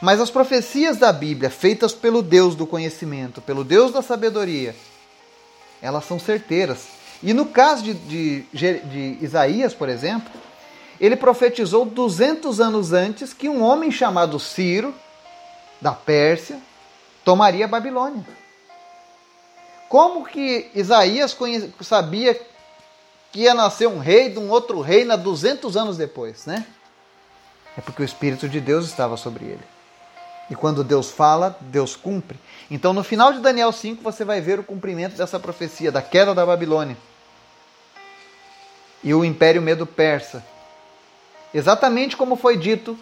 Mas 0.00 0.20
as 0.20 0.30
profecias 0.30 0.96
da 0.96 1.12
Bíblia, 1.12 1.50
feitas 1.50 1.92
pelo 1.92 2.22
Deus 2.22 2.54
do 2.54 2.66
conhecimento, 2.66 3.40
pelo 3.40 3.64
Deus 3.64 3.92
da 3.92 4.02
sabedoria, 4.02 4.74
elas 5.82 6.04
são 6.04 6.18
certeiras. 6.18 6.86
E 7.22 7.32
no 7.32 7.46
caso 7.46 7.82
de, 7.82 7.94
de, 7.94 8.42
de 8.52 9.18
Isaías, 9.20 9.74
por 9.74 9.88
exemplo, 9.88 10.30
ele 11.00 11.16
profetizou 11.16 11.84
200 11.84 12.60
anos 12.60 12.92
antes 12.92 13.32
que 13.32 13.48
um 13.48 13.62
homem 13.62 13.90
chamado 13.90 14.38
Ciro, 14.38 14.94
da 15.80 15.92
Pérsia, 15.92 16.60
tomaria 17.24 17.64
a 17.64 17.68
Babilônia. 17.68 18.24
Como 19.88 20.24
que 20.24 20.70
Isaías 20.74 21.36
sabia 21.80 22.38
que 23.32 23.40
ia 23.40 23.54
nascer 23.54 23.88
um 23.88 23.98
rei 23.98 24.28
de 24.28 24.38
um 24.38 24.50
outro 24.50 24.80
reino 24.80 25.16
200 25.16 25.76
anos 25.76 25.96
depois, 25.96 26.46
né? 26.46 26.66
É 27.76 27.80
porque 27.80 28.02
o 28.02 28.04
Espírito 28.04 28.48
de 28.48 28.60
Deus 28.60 28.86
estava 28.86 29.16
sobre 29.16 29.44
ele. 29.44 29.77
E 30.50 30.54
quando 30.54 30.82
Deus 30.82 31.10
fala, 31.10 31.56
Deus 31.60 31.94
cumpre. 31.94 32.38
Então, 32.70 32.92
no 32.92 33.04
final 33.04 33.32
de 33.32 33.40
Daniel 33.40 33.70
5, 33.70 34.02
você 34.02 34.24
vai 34.24 34.40
ver 34.40 34.58
o 34.58 34.64
cumprimento 34.64 35.16
dessa 35.16 35.38
profecia 35.38 35.92
da 35.92 36.00
queda 36.00 36.34
da 36.34 36.44
Babilônia 36.46 36.96
e 39.02 39.14
o 39.14 39.24
Império 39.24 39.62
Medo-Persa. 39.62 40.44
Exatamente 41.52 42.16
como 42.16 42.36
foi 42.36 42.56
dito 42.56 42.98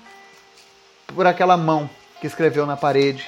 por 1.14 1.26
aquela 1.26 1.56
mão 1.56 1.88
que 2.20 2.26
escreveu 2.26 2.66
na 2.66 2.76
parede. 2.76 3.26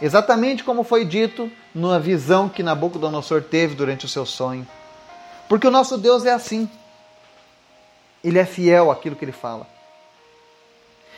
Exatamente 0.00 0.62
como 0.62 0.84
foi 0.84 1.04
dito 1.04 1.50
na 1.74 1.98
visão 1.98 2.48
que 2.48 2.62
Nabucodonosor 2.62 3.42
teve 3.42 3.74
durante 3.74 4.06
o 4.06 4.08
seu 4.08 4.24
sonho. 4.24 4.66
Porque 5.48 5.66
o 5.66 5.70
nosso 5.70 5.98
Deus 5.98 6.24
é 6.24 6.32
assim. 6.32 6.70
Ele 8.22 8.38
é 8.38 8.44
fiel 8.44 8.90
àquilo 8.90 9.16
que 9.16 9.24
ele 9.24 9.32
fala. 9.32 9.66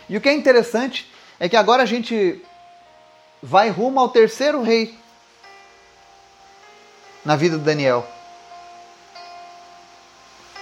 E 0.09 0.17
o 0.17 0.21
que 0.21 0.29
é 0.29 0.33
interessante 0.33 1.11
é 1.41 1.49
que 1.49 1.57
agora 1.57 1.83
a 1.83 1.87
gente 1.87 2.45
vai 3.43 3.71
rumo 3.71 3.99
ao 3.99 4.11
terceiro 4.11 4.63
rei 4.63 4.95
na 7.25 7.35
vida 7.35 7.57
de 7.57 7.65
Daniel. 7.65 8.07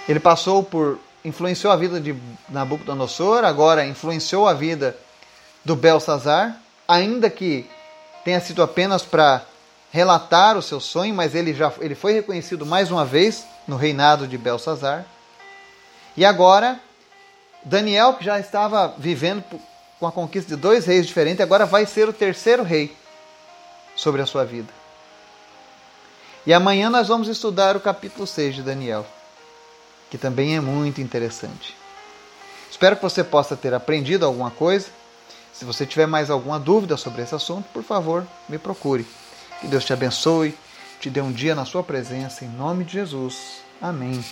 Ele 0.07 0.21
passou 0.21 0.63
por 0.63 0.97
influenciou 1.23 1.73
a 1.73 1.75
vida 1.75 1.99
de 1.99 2.15
Nabucodonosor, 2.47 3.43
agora 3.43 3.85
influenciou 3.85 4.47
a 4.47 4.53
vida 4.53 4.97
do 5.65 5.75
Belsazar, 5.75 6.55
ainda 6.87 7.29
que 7.29 7.69
tenha 8.23 8.39
sido 8.39 8.63
apenas 8.63 9.03
para 9.03 9.43
relatar 9.91 10.57
o 10.57 10.61
seu 10.61 10.79
sonho, 10.79 11.13
mas 11.13 11.35
ele 11.35 11.53
já 11.53 11.73
ele 11.81 11.93
foi 11.93 12.13
reconhecido 12.13 12.65
mais 12.65 12.89
uma 12.89 13.03
vez 13.03 13.45
no 13.67 13.75
reinado 13.75 14.25
de 14.25 14.37
Belsazar. 14.37 15.05
E 16.15 16.23
agora 16.23 16.79
Daniel, 17.65 18.13
que 18.13 18.23
já 18.23 18.39
estava 18.39 18.95
vivendo 18.97 19.43
com 19.99 20.07
a 20.07 20.11
conquista 20.11 20.55
de 20.55 20.61
dois 20.61 20.85
reis 20.85 21.05
diferentes, 21.05 21.41
agora 21.41 21.65
vai 21.65 21.85
ser 21.85 22.07
o 22.07 22.13
terceiro 22.13 22.63
rei 22.63 22.95
sobre 23.95 24.21
a 24.21 24.25
sua 24.25 24.45
vida. 24.45 24.71
E 26.45 26.53
amanhã 26.53 26.89
nós 26.89 27.09
vamos 27.09 27.27
estudar 27.27 27.75
o 27.75 27.81
capítulo 27.81 28.25
6 28.25 28.55
de 28.55 28.63
Daniel, 28.63 29.05
que 30.09 30.17
também 30.17 30.55
é 30.55 30.61
muito 30.61 31.01
interessante. 31.01 31.75
Espero 32.71 32.95
que 32.95 33.01
você 33.01 33.23
possa 33.23 33.57
ter 33.57 33.73
aprendido 33.73 34.25
alguma 34.25 34.51
coisa 34.51 34.87
Se 35.51 35.65
você 35.65 35.85
tiver 35.85 36.07
mais 36.07 36.29
alguma 36.29 36.57
dúvida 36.57 36.95
sobre 36.95 37.21
esse 37.21 37.35
assunto, 37.35 37.67
por 37.73 37.83
favor, 37.83 38.25
me 38.47 38.57
procure. 38.57 39.05
Que 39.59 39.67
Deus 39.67 39.83
te 39.83 39.91
abençoe, 39.91 40.57
te 41.01 41.09
dê 41.09 41.19
um 41.19 41.33
dia 41.33 41.53
na 41.53 41.65
sua 41.65 41.83
presença, 41.83 42.45
em 42.45 42.47
nome 42.47 42.85
de 42.85 42.93
Jesus. 42.93 43.61
Amém. 43.81 44.23